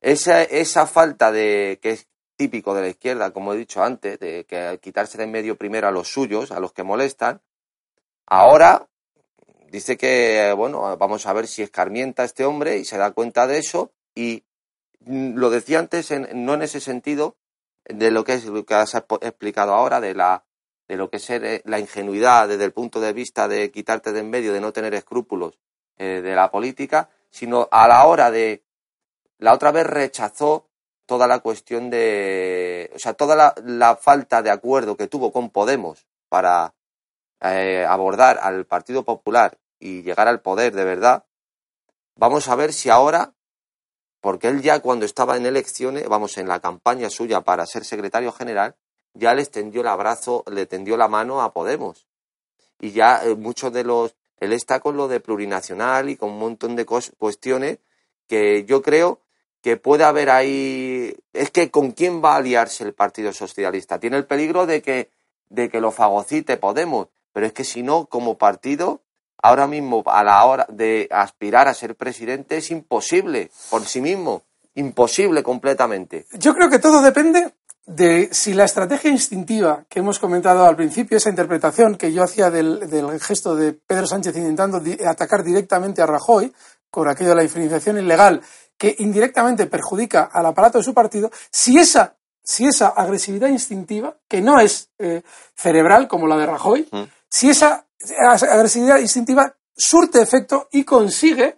[0.00, 2.06] Esa, esa falta de, que es
[2.36, 5.88] típico de la izquierda, como he dicho antes, de que quitarse de en medio primero
[5.88, 7.42] a los suyos, a los que molestan,
[8.24, 8.86] ahora
[9.70, 13.58] dice que, bueno, vamos a ver si escarmienta este hombre y se da cuenta de
[13.58, 14.44] eso y
[15.06, 17.36] lo decía antes, no en ese sentido
[17.84, 20.44] de lo que es lo que has explicado ahora, de la
[20.88, 24.20] de lo que es eh, la ingenuidad desde el punto de vista de quitarte de
[24.20, 25.56] en medio, de no tener escrúpulos
[25.96, 28.64] eh, de la política, sino a la hora de
[29.38, 30.66] la otra vez rechazó
[31.06, 36.06] toda la cuestión de, o sea, toda la, falta de acuerdo que tuvo con Podemos
[36.28, 36.74] para
[37.40, 41.24] eh, abordar al Partido Popular y llegar al poder de verdad.
[42.16, 43.32] Vamos a ver si ahora
[44.20, 48.32] porque él ya cuando estaba en elecciones, vamos, en la campaña suya para ser secretario
[48.32, 48.76] general,
[49.14, 52.06] ya le extendió el abrazo, le tendió la mano a Podemos.
[52.80, 56.38] Y ya eh, muchos de los, él está con lo de plurinacional y con un
[56.38, 57.78] montón de cuestiones
[58.26, 59.20] que yo creo
[59.62, 63.98] que puede haber ahí, es que con quién va a aliarse el Partido Socialista.
[64.00, 65.10] Tiene el peligro de que,
[65.48, 69.02] de que lo fagocite Podemos, pero es que si no, como partido,
[69.42, 74.42] ahora mismo a la hora de aspirar a ser presidente es imposible por sí mismo,
[74.74, 76.26] imposible completamente.
[76.32, 77.52] Yo creo que todo depende
[77.86, 82.50] de si la estrategia instintiva que hemos comentado al principio, esa interpretación que yo hacía
[82.50, 86.52] del, gesto de Pedro Sánchez intentando atacar directamente a Rajoy
[86.90, 88.42] con aquello de la influenciación ilegal
[88.78, 94.40] que indirectamente perjudica al aparato de su partido, si esa, si esa agresividad instintiva, que
[94.40, 95.22] no es eh,
[95.54, 97.02] cerebral como la de Rajoy, mm.
[97.28, 97.84] si esa
[98.18, 101.54] agresividad instintiva surte efecto y consigue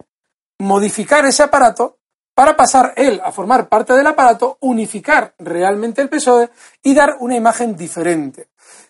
[0.59, 1.97] modificar ese aparato
[2.33, 6.49] para pasar él a formar parte del aparato, unificar realmente el PSOE
[6.81, 8.47] y dar una imagen diferente.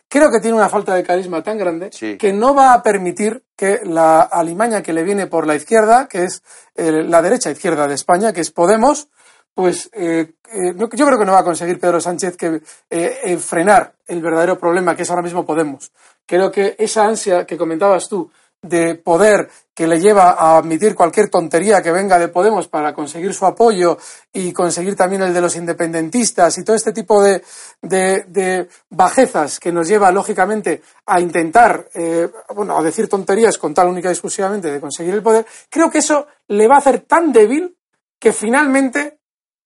[0.07, 2.17] creo que tiene una falta de carisma tan grande Sí.
[2.19, 6.25] que no va a permitir que la alimaña que le viene por la izquierda, que
[6.25, 6.43] es
[6.75, 9.07] eh, la derecha izquierda de España, que es Podemos,
[9.55, 13.95] pues eh, eh, yo creo que no va a conseguir Pedro Sánchez que eh, frenar
[14.05, 15.91] el verdadero problema que es ahora mismo Podemos.
[16.25, 18.29] Creo que esa ansia que comentabas tú
[18.61, 23.33] de poder que le lleva a admitir cualquier tontería que venga de Podemos para conseguir
[23.33, 23.97] su apoyo
[24.31, 27.43] y conseguir también el de los independentistas y todo este tipo de,
[27.81, 33.87] de- bajezas que nos lleva lógicamente a intentar, eh, bueno, a decir tonterías con tal
[33.89, 37.33] única y exclusivamente de conseguir el poder, creo que eso le va a hacer tan
[37.33, 37.75] débil
[38.17, 39.19] que finalmente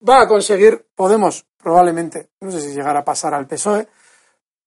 [0.07, 3.87] va a conseguir, Podemos probablemente, no sé si llegará a pasar al PSOE,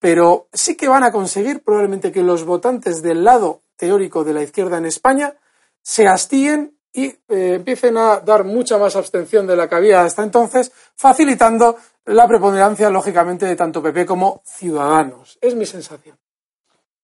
[0.01, 4.42] pero sí que van a conseguir probablemente que los votantes del lado teórico de la
[4.42, 5.34] izquierda en España
[5.82, 10.24] se hastíen y eh, empiecen a dar mucha más abstención de la que había hasta
[10.24, 11.76] entonces, facilitando
[12.07, 15.38] la preponderancia, lógicamente, de tanto PP como Ciudadanos.
[15.40, 16.18] Es mi sensación.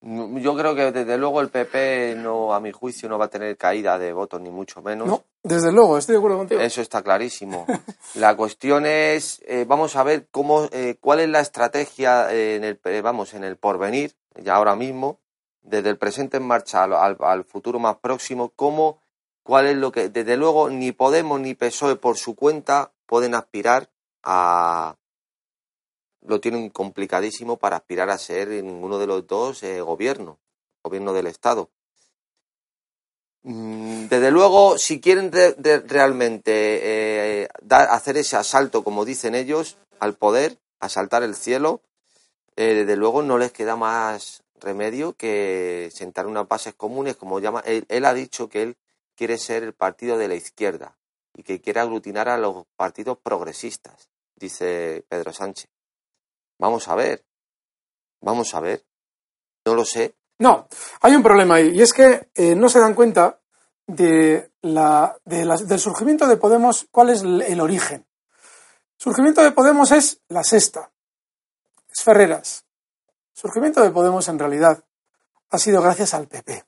[0.01, 3.57] Yo creo que desde luego el PP no, a mi juicio, no va a tener
[3.57, 5.07] caída de votos ni mucho menos.
[5.07, 6.61] No, desde luego, estoy de acuerdo contigo.
[6.61, 7.67] Eso está clarísimo.
[8.15, 12.65] La cuestión es, eh, vamos a ver cómo, eh, cuál es la estrategia eh, en
[12.65, 15.21] el, vamos, en el porvenir, ya ahora mismo,
[15.63, 19.01] desde el presente en marcha al, al- al futuro más próximo, cómo,
[19.43, 23.89] cuál es lo que, desde luego, ni Podemos ni PSOE por su cuenta pueden aspirar
[24.23, 24.97] a,
[26.23, 30.39] lo tienen complicadísimo para aspirar a ser ninguno de los dos gobierno,
[30.83, 31.71] gobierno del Estado.
[33.49, 39.77] Mm, Desde luego, si quieren re- de- realmente eh, hacer ese asalto, como dicen ellos,
[40.01, 41.81] al poder, asaltar el cielo,
[42.57, 47.61] eh, desde luego no les queda más remedio que sentar unas bases comunes, como llama.
[47.65, 48.77] Él, él ha dicho que él
[49.15, 50.97] quiere ser el partido de la izquierda
[51.33, 55.69] y que quiere aglutinar a los partidos progresistas, dice Pedro Sánchez.
[56.59, 57.25] Vamos a ver,
[58.21, 58.83] vamos a ver.
[59.65, 60.69] No lo sé, No,
[61.01, 63.41] hay un problema ahí, y es que eh, no se dan cuenta
[63.87, 68.07] de la, de del surgimiento de Podemos, cuál es el, origen.
[68.97, 70.91] Surgimiento de Podemos es la sexta,
[71.89, 72.65] es Ferreras.
[73.33, 74.83] Surgimiento de Podemos en realidad
[75.51, 76.65] ha sido gracias al PP.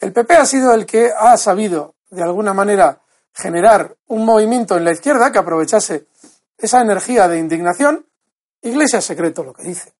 [0.00, 3.00] El PP ha sido el que ha sabido, de alguna manera,
[3.32, 6.08] generar un movimiento en la izquierda que aprovechase
[6.58, 8.06] esa energía de indignación.
[8.62, 9.94] Iglesia secreto lo que dice.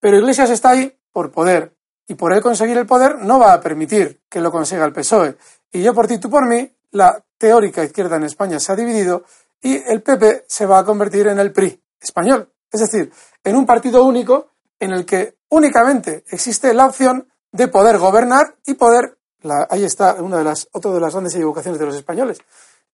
[0.00, 1.74] Pero Iglesias está ahí por poder.
[2.06, 5.36] Y por él conseguir el poder no va a permitir que lo consiga el PSOE.
[5.72, 9.24] Y yo por ti, tú por mí, la teórica izquierda en España se ha dividido
[9.60, 12.50] y el PP se va a convertir en el PRI español.
[12.72, 13.12] Es decir,
[13.44, 14.48] en un partido único
[14.80, 20.14] en el que únicamente existe la opción de poder gobernar y poder, la- ahí está
[20.14, 22.38] una de las, otra de las grandes equivocaciones de los españoles.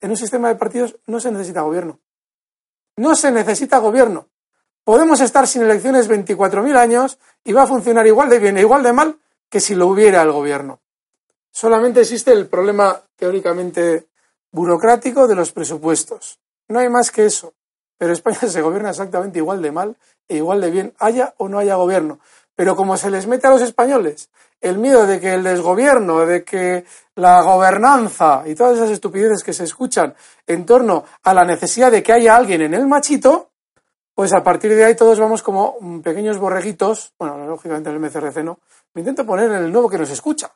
[0.01, 2.01] En un sistema de partidos no se necesita gobierno.
[2.97, 4.29] No se necesita gobierno.
[4.85, 8.83] Podemos estar sin elecciones 24.000 años y va a funcionar igual de bien e igual
[8.83, 9.19] de mal
[9.49, 10.81] que si lo hubiera el gobierno.
[11.51, 14.09] Solamente existe el problema teóricamente
[14.53, 16.39] burocrático de los presupuestos.
[16.69, 17.55] No hay más que eso.
[17.97, 19.97] Pero España se gobierna exactamente igual de mal
[20.29, 22.19] e igual de bien, haya o no haya gobierno.
[22.55, 24.29] Pero como se les mete a los españoles
[24.61, 26.85] el miedo de que el desgobierno, de que
[27.17, 30.15] la gobernanza y todas esas estupideces que se escuchan
[30.47, 33.51] en torno a la necesidad de que haya alguien en el machito,
[34.15, 38.45] pues a partir de ahí todos vamos como pequeños borreguitos, bueno, lógicamente en el MCRC
[38.45, 38.61] no,
[38.95, 40.53] me intento poner en el nuevo que nos escucha,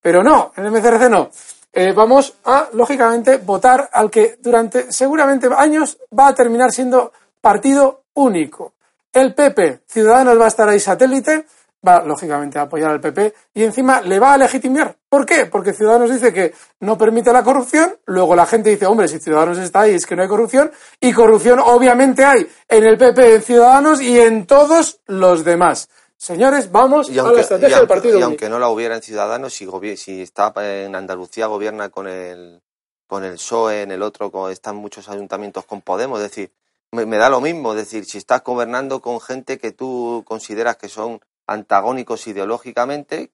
[0.00, 1.30] pero no, en el MCRC no.
[1.72, 8.02] Eh, vamos a, lógicamente, votar al que durante seguramente años va a terminar siendo partido
[8.14, 8.74] único.
[9.12, 11.46] El PP, Ciudadanos va a estar ahí satélite,
[11.86, 14.96] va lógicamente a apoyar al PP y encima le va a legitimar.
[15.08, 15.46] ¿Por qué?
[15.46, 19.58] Porque Ciudadanos dice que no permite la corrupción, luego la gente dice, hombre, si Ciudadanos
[19.58, 20.70] está ahí es que no hay corrupción,
[21.00, 25.88] y corrupción obviamente hay en el PP, en Ciudadanos y en todos los demás.
[26.16, 29.02] Señores, vamos Y a aunque, la estrategia del partido y aunque no la hubiera en
[29.02, 29.66] Ciudadanos, si,
[29.96, 32.60] si está en Andalucía gobierna con el,
[33.06, 36.52] con el PSOE, en el otro con- están muchos ayuntamientos con Podemos, es decir,
[36.92, 40.76] me, me da lo mismo, es decir, si estás gobernando con gente que tú consideras
[40.76, 41.20] que son
[41.50, 43.32] antagónicos ideológicamente,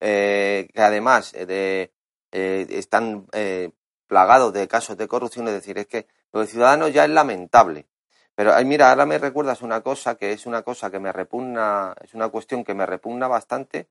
[0.00, 1.92] eh, que además de,
[2.32, 3.70] eh, están eh,
[4.06, 7.86] plagados de casos de corrupción, es decir, es que lo de Ciudadanos ya es lamentable.
[8.34, 11.94] Pero ay, mira, ahora me recuerdas una cosa que es una cosa que me repugna,
[12.02, 13.88] es una cuestión que me repugna bastante,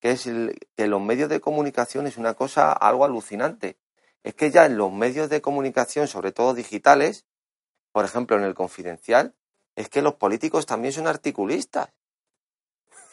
[0.00, 3.78] que es el- que los medios de comunicación es una cosa algo alucinante.
[4.22, 7.26] Es que ya en los medios de comunicación, sobre todo digitales,
[7.92, 9.34] por ejemplo en el confidencial,
[9.76, 11.88] es que los políticos también son articulistas.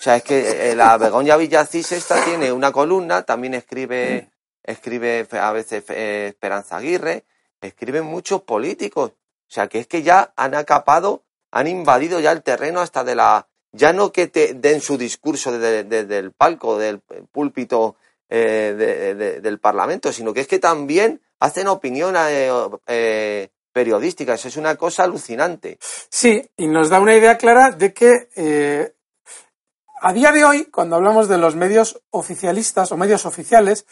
[0.02, 4.32] O sea, es que eh, la Begoña Villacís esta tiene una columna, también escribe,
[4.64, 7.26] escribe a veces eh, Esperanza Aguirre,
[7.62, 9.12] escriben muchos políticos.
[9.12, 11.22] O sea, que es que ya han acapado,
[11.52, 15.52] han invadido ya el terreno hasta de la, ya no que te den su discurso
[15.52, 17.96] desde, el palco, del púlpito
[18.28, 22.50] eh, del Parlamento, sino que es que también hacen opinión eh,
[22.88, 24.34] eh, periodística.
[24.34, 25.78] Eso es una cosa alucinante.
[26.10, 28.96] Sí, y nos da una idea clara de que
[30.04, 33.86] a día de hoy, cuando hablamos de los medios oficialistas o medios oficiales,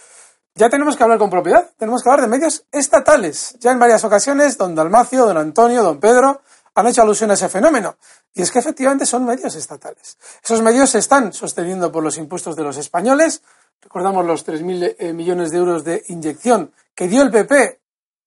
[0.56, 3.56] ya tenemos que hablar con propiedad, tenemos que hablar de medios estatales.
[3.60, 6.42] Ya en varias ocasiones, don Dalmacio, don Antonio, don Pedro
[6.74, 7.98] han hecho alusión a ese fenómeno.
[8.34, 10.18] Y es que efectivamente son medios estatales.
[10.44, 13.44] Esos medios se están sosteniendo por los impuestos de los españoles.
[13.80, 17.80] Recordamos los 3.000 eh, millones de euros de inyección que dio el PP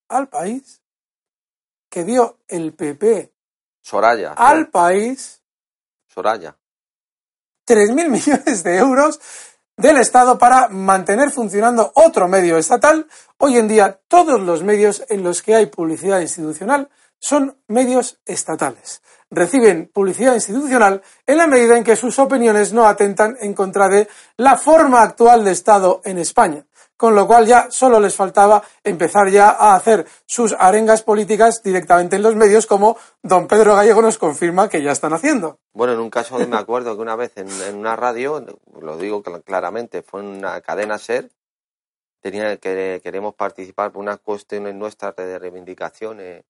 [0.09, 0.81] al país.
[1.91, 3.33] Que dio el PP
[3.83, 5.43] Soraya, al país.
[6.07, 6.57] Soraya.
[7.67, 9.21] 3.000 millones de euros
[9.77, 13.07] del Estado para mantener funcionando otro medio estatal.
[13.39, 16.89] Hoy en día todos los medios en los que hay publicidad institucional
[17.19, 19.03] son medios estatales.
[19.31, 24.09] Reciben publicidad institucional en la medida en que sus opiniones no atentan en contra de
[24.37, 26.67] la forma actual de Estado en España.
[27.03, 32.15] Con lo cual ya solo les faltaba empezar ya a hacer sus arengas políticas directamente
[32.15, 35.59] en los medios, como don Pedro Gallego nos confirma que ya están haciendo.
[35.73, 38.47] Bueno, en un caso me acuerdo que una vez en, una radio,
[38.81, 41.29] lo digo claramente, fue en una cadena SER,
[42.21, 46.45] tenía que queremos participar por unas cuestiones nuestras de reivindicaciones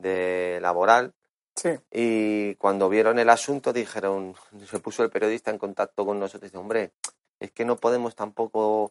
[0.00, 1.14] de laboral.
[1.92, 4.34] Y cuando vieron el asunto dijeron,
[4.68, 6.90] se puso el periodista en contacto con nosotros y dice, hombre,
[7.38, 8.90] es que no podemos tampoco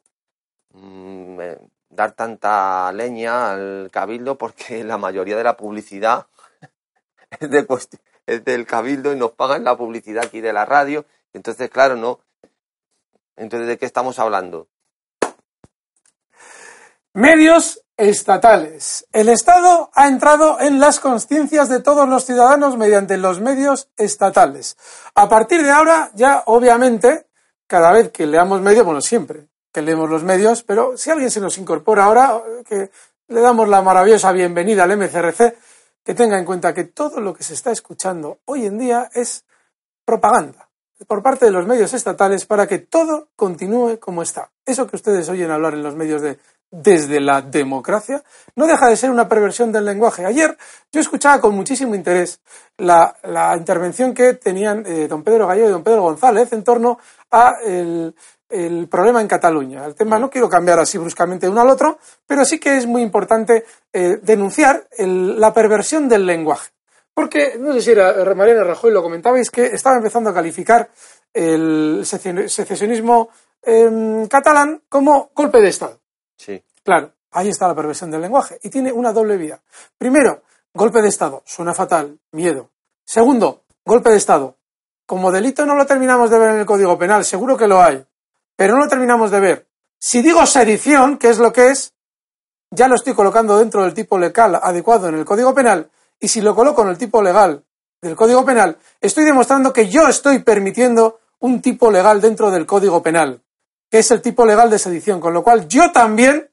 [0.76, 1.58] mm, eh,
[1.90, 6.28] dar tanta leña al cabildo porque la mayoría de la publicidad
[7.40, 7.66] es, de
[8.28, 11.06] es del cabildo y nos pagan la publicidad aquí de la radio.
[11.34, 12.20] Entonces, claro, no.
[13.36, 14.68] Entonces, ¿de qué estamos hablando?
[17.14, 19.08] Medios estatales.
[19.12, 24.78] El Estado ha entrado en las conciencias de todos los ciudadanos mediante los medios estatales.
[25.16, 27.28] A partir de ahora, ya obviamente,
[27.68, 31.42] cada vez que leamos medios, bueno, siempre que leemos los medios, pero si alguien se
[31.42, 32.92] nos incorpora ahora, que
[33.28, 35.54] le damos la maravillosa bienvenida al MCRC,
[36.02, 39.44] que tenga en cuenta que todo lo que se está escuchando hoy en día es
[40.06, 40.70] propaganda
[41.08, 44.50] por parte de los medios estatales para que todo continúe como está.
[44.66, 46.40] Eso que ustedes oyen hablar en los medios de
[46.72, 48.24] desde la democracia,
[48.56, 50.26] no deja de ser una perversión del lenguaje.
[50.26, 50.58] Ayer
[50.92, 52.42] yo escuchaba con muchísimo interés
[52.78, 53.16] la,
[53.58, 56.98] intervención que tenían eh, don Pedro Gallego y don Pedro González en torno
[57.32, 58.16] a el,
[58.90, 59.86] problema en Cataluña.
[59.86, 62.86] El tema no quiero cambiar así bruscamente de uno al otro, pero sí que es
[62.86, 66.72] muy importante eh, denunciar la perversión del lenguaje.
[67.14, 70.90] Porque, no sé si era Mariana Rajoy, lo comentabais, que estaba empezando a calificar
[71.34, 73.30] el secesionismo
[73.62, 76.00] em, catalán como golpe de Estado.
[76.38, 76.62] Sí.
[76.84, 78.60] Claro, ahí está la perversión del lenguaje.
[78.64, 79.62] Y tiene una doble vía.
[79.98, 80.44] Primero,
[80.74, 81.42] golpe de Estado.
[81.46, 82.20] Suena fatal.
[82.34, 82.70] Miedo.
[83.06, 84.58] Segundo, golpe de Estado.
[85.06, 88.04] Como delito no lo terminamos de ver en el Código Penal, seguro que lo hay,
[88.56, 89.68] pero no lo terminamos de ver.
[89.98, 91.94] Si digo sedición, que es lo que es,
[92.72, 95.90] ya lo estoy colocando dentro del tipo legal adecuado en el Código Penal,
[96.20, 97.64] y si lo coloco en el tipo legal
[98.02, 103.02] del Código Penal, estoy demostrando que yo estoy permitiendo un tipo legal dentro del Código
[103.02, 103.42] Penal
[103.90, 106.50] que es el tipo legal de sedición, con lo cual yo también,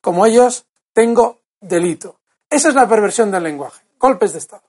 [0.00, 2.16] como ellos, tengo delito.
[2.50, 4.62] Esa es la perversión del lenguaje, golpes de Estado.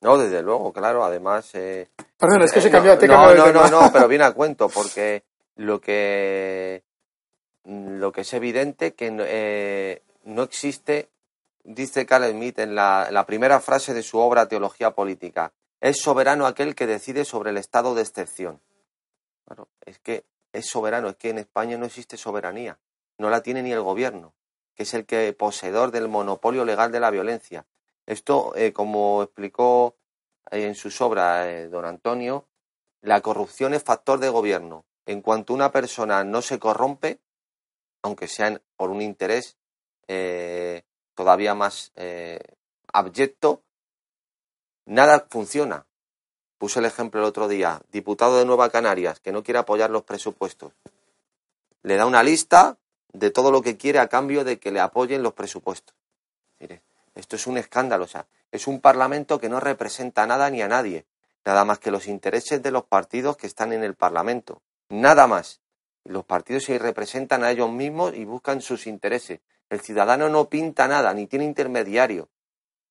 [0.00, 1.50] No, desde luego, claro, además...
[1.54, 4.68] Eh, Perdón, es que se cambió, te no, no, no, no, pero viene a cuento,
[4.68, 5.24] porque
[5.56, 6.84] lo que,
[7.64, 11.10] lo que es evidente que eh, no existe,
[11.64, 16.74] dice Carl Smith en la, primera frase de su obra Teología Política, es soberano aquel
[16.74, 18.60] que decide sobre el estado de excepción.
[19.46, 22.78] Bueno, es que es soberano, es que en España no existe soberanía,
[23.18, 24.34] no la tiene ni el gobierno,
[24.74, 27.66] que es el que poseedor del monopolio legal de la violencia.
[28.06, 29.96] Esto, eh, como explicó
[30.50, 32.46] en sus obras eh, don Antonio,
[33.00, 34.84] la corrupción es factor de gobierno.
[35.06, 37.20] En cuanto una persona no se corrompe,
[38.02, 39.56] aunque sea por un interés
[40.08, 40.82] eh,
[41.14, 41.92] todavía más
[42.92, 43.62] abyecto,
[44.84, 45.86] nada funciona.
[46.58, 50.04] Puse el ejemplo el otro día, diputado de Nueva Canarias, que no quiere apoyar los
[50.04, 50.72] presupuestos.
[51.82, 52.78] Le da una lista
[53.12, 55.94] de todo lo que quiere a cambio de que le apoyen los presupuestos.
[56.58, 56.82] Mire,
[57.14, 60.68] esto es un escándalo, o sea, es un parlamento que no representa nada ni a
[60.68, 61.06] nadie,
[61.44, 65.60] nada más que los intereses de los partidos que están en el parlamento, nada más.
[66.04, 69.40] Los partidos se representan a ellos mismos y buscan sus intereses.
[69.68, 72.28] El ciudadano no pinta nada, ni tiene intermediario.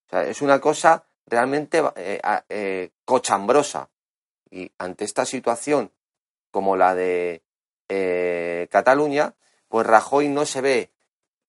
[0.06, 3.90] O sea, es una cosa realmente eh, eh, cochambrosa.
[4.50, 5.92] Y ante esta situación
[6.50, 7.42] como la de
[7.88, 9.34] eh, Cataluña,
[9.68, 10.92] pues Rajoy no se ve,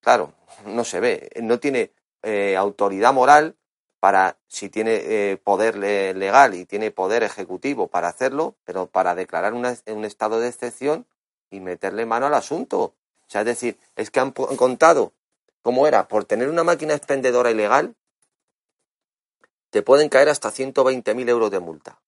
[0.01, 0.33] claro,
[0.65, 1.91] no se ve, no tiene
[2.57, 3.55] autoridad moral
[3.99, 9.53] para si tiene eh, poder legal y tiene poder ejecutivo para hacerlo, pero para declarar
[9.53, 11.05] un estado de excepción
[11.49, 12.79] y meterle mano al asunto.
[13.27, 15.13] O sea, es decir, es que han, contado
[15.61, 17.95] cómo era, por tener una máquina expendedora ilegal,
[19.69, 21.99] te pueden caer hasta 120.000 euros de multa.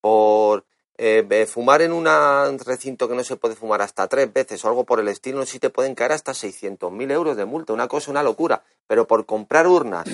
[0.00, 0.64] Por
[0.96, 2.06] eh, fumar en un
[2.60, 5.58] recinto que no se puede fumar hasta tres veces o algo por el estilo, sí
[5.58, 7.72] te pueden caer hasta 600.000 euros de multa.
[7.72, 8.62] Una cosa, una locura.
[8.86, 10.06] Pero por comprar urnas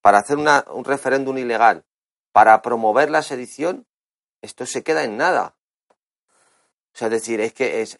[0.00, 1.84] para hacer un referéndum ilegal,
[2.32, 3.86] para promover la sedición,
[4.42, 5.56] esto se queda en nada.
[5.90, 7.96] O sea, es decir, es que es,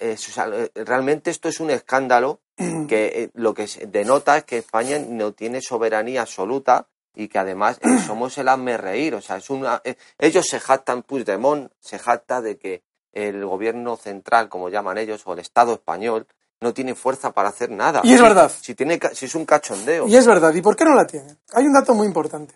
[0.74, 2.40] realmente esto es un escándalo
[2.88, 7.78] que eh, lo que denota es que España no tiene soberanía absoluta y que además
[7.82, 9.14] eh, somos el hazme reír.
[9.14, 12.82] O sea, es una, eh, ellos se jactan, Puigdemont se jacta de que
[13.12, 16.26] el gobierno central, como llaman ellos, o el Estado español,
[16.60, 18.00] no tiene fuerza para hacer nada.
[18.04, 18.50] Y es verdad.
[18.60, 20.08] Si, tiene, si es un cachondeo.
[20.08, 20.52] Y es verdad.
[20.54, 21.36] ¿Y por qué no la tiene?
[21.52, 22.54] Hay un dato muy importante.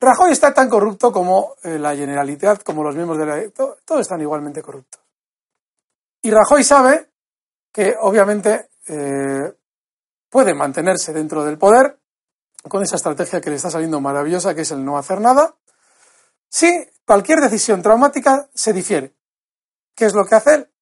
[0.00, 3.50] Rajoy está tan corrupto como eh, la Generalitat, como los miembros de la...
[3.50, 5.00] Todos están igualmente corruptos.
[6.22, 7.10] Y Rajoy sabe
[7.72, 9.52] que obviamente eh,
[10.28, 11.98] puede mantenerse dentro del poder
[12.68, 15.54] con esa estrategia que le está saliendo maravillosa, que es el no hacer nada,
[16.48, 16.70] si
[17.04, 19.14] cualquier decisión traumática se difiere.
[19.94, 20.73] ¿Qué es lo que hace él?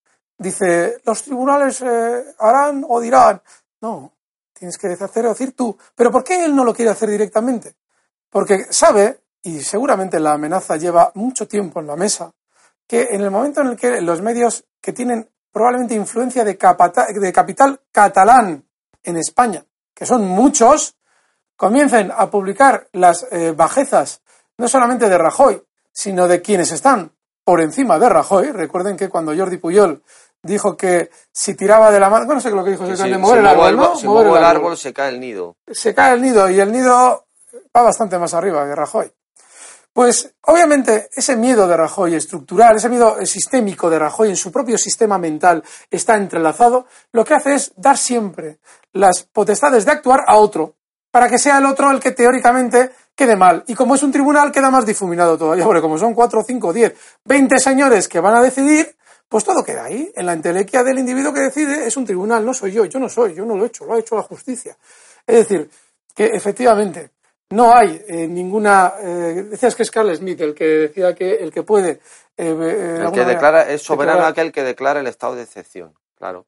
[0.42, 3.40] Dice, los tribunales eh, harán o dirán.
[3.80, 4.12] No,
[4.52, 5.76] tienes que hacer o decir tú.
[5.94, 7.76] Pero ¿por qué él no lo quiere hacer directamente?
[8.28, 12.32] Porque sabe, y seguramente la amenaza lleva mucho tiempo en la mesa,
[12.86, 16.58] que en el momento en el que los medios que tienen probablemente influencia de,
[17.20, 18.64] de capital catalán
[19.02, 19.64] en España,
[19.94, 20.96] que son muchos,
[21.56, 24.22] comiencen a publicar las eh, bajezas
[24.58, 25.62] no solamente de Rajoy,
[25.92, 27.12] sino de quienes están
[27.44, 28.52] por encima de Rajoy.
[28.52, 30.02] Recuerden que cuando Jordi Puyol
[30.42, 33.38] dijo que si tiraba de la mano, no sé lo que dijo, se si, mover
[33.38, 33.94] el árbol, ¿no?
[34.04, 35.56] Mover el árbol, se cae el nido.
[35.70, 37.26] Se cae el nido y el nido
[37.76, 39.12] va bastante más arriba que Rajoy.
[39.92, 44.78] Pues obviamente ese miedo de Rajoy estructural, ese miedo sistémico de Rajoy en su propio
[44.78, 48.58] sistema mental está entrelazado, lo que hace es dar siempre
[48.92, 50.76] las potestades de actuar a otro,
[51.10, 53.64] para que sea el otro el que teóricamente quede mal.
[53.66, 56.94] Y como es un tribunal, queda más difuminado todavía, porque como son cuatro, cinco, diez,
[57.24, 58.96] veinte señores que van a decidir,
[59.32, 60.12] pues todo queda ahí.
[60.14, 63.08] En la entelequia del individuo que decide es un tribunal, no soy yo, yo no
[63.08, 64.76] soy, yo no lo he hecho, lo ha hecho la justicia.
[65.26, 65.70] Es decir,
[66.14, 67.12] que efectivamente
[67.48, 68.92] no hay eh, ninguna.
[69.00, 72.00] Eh, decías que es Carl Smith el que decía que el que puede.
[72.36, 76.46] Eh, el que declara, es soberano aquel que declara el estado de excepción, claro.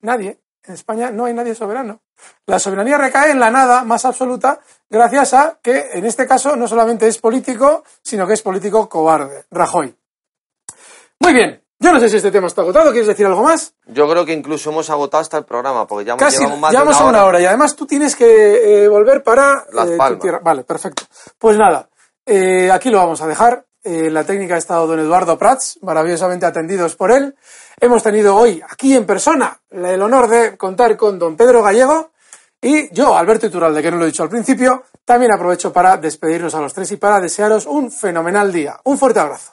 [0.00, 0.40] Nadie.
[0.66, 2.00] En España no hay nadie soberano.
[2.46, 6.66] La soberanía recae en la nada más absoluta, gracias a que, en este caso, no
[6.66, 9.44] solamente es político, sino que es político cobarde.
[9.50, 9.94] Rajoy.
[11.20, 12.90] Muy bien, yo no sé si este tema está agotado.
[12.90, 13.74] ¿Quieres decir algo más?
[13.86, 17.04] Yo creo que incluso hemos agotado hasta el programa, porque ya Casi, llevamos más de
[17.04, 17.40] una, hora.
[17.40, 20.42] Y además tú tienes que eh, volver para Las eh, Palmas.
[20.42, 21.04] Vale, perfecto.
[21.38, 21.90] Pues nada,
[22.24, 23.66] eh, aquí lo vamos a dejar.
[23.84, 27.36] la técnica ha estado don Eduardo Prats, maravillosamente atendidos por él.
[27.78, 32.12] Hemos tenido hoy, aquí en persona, el honor de contar con don Pedro Gallego.
[32.62, 36.54] Y yo, Alberto Iturralde, que no lo he dicho al principio, también aprovecho para despedirnos
[36.54, 38.80] a los tres y para desearos un fenomenal día.
[38.84, 39.52] Un fuerte abrazo.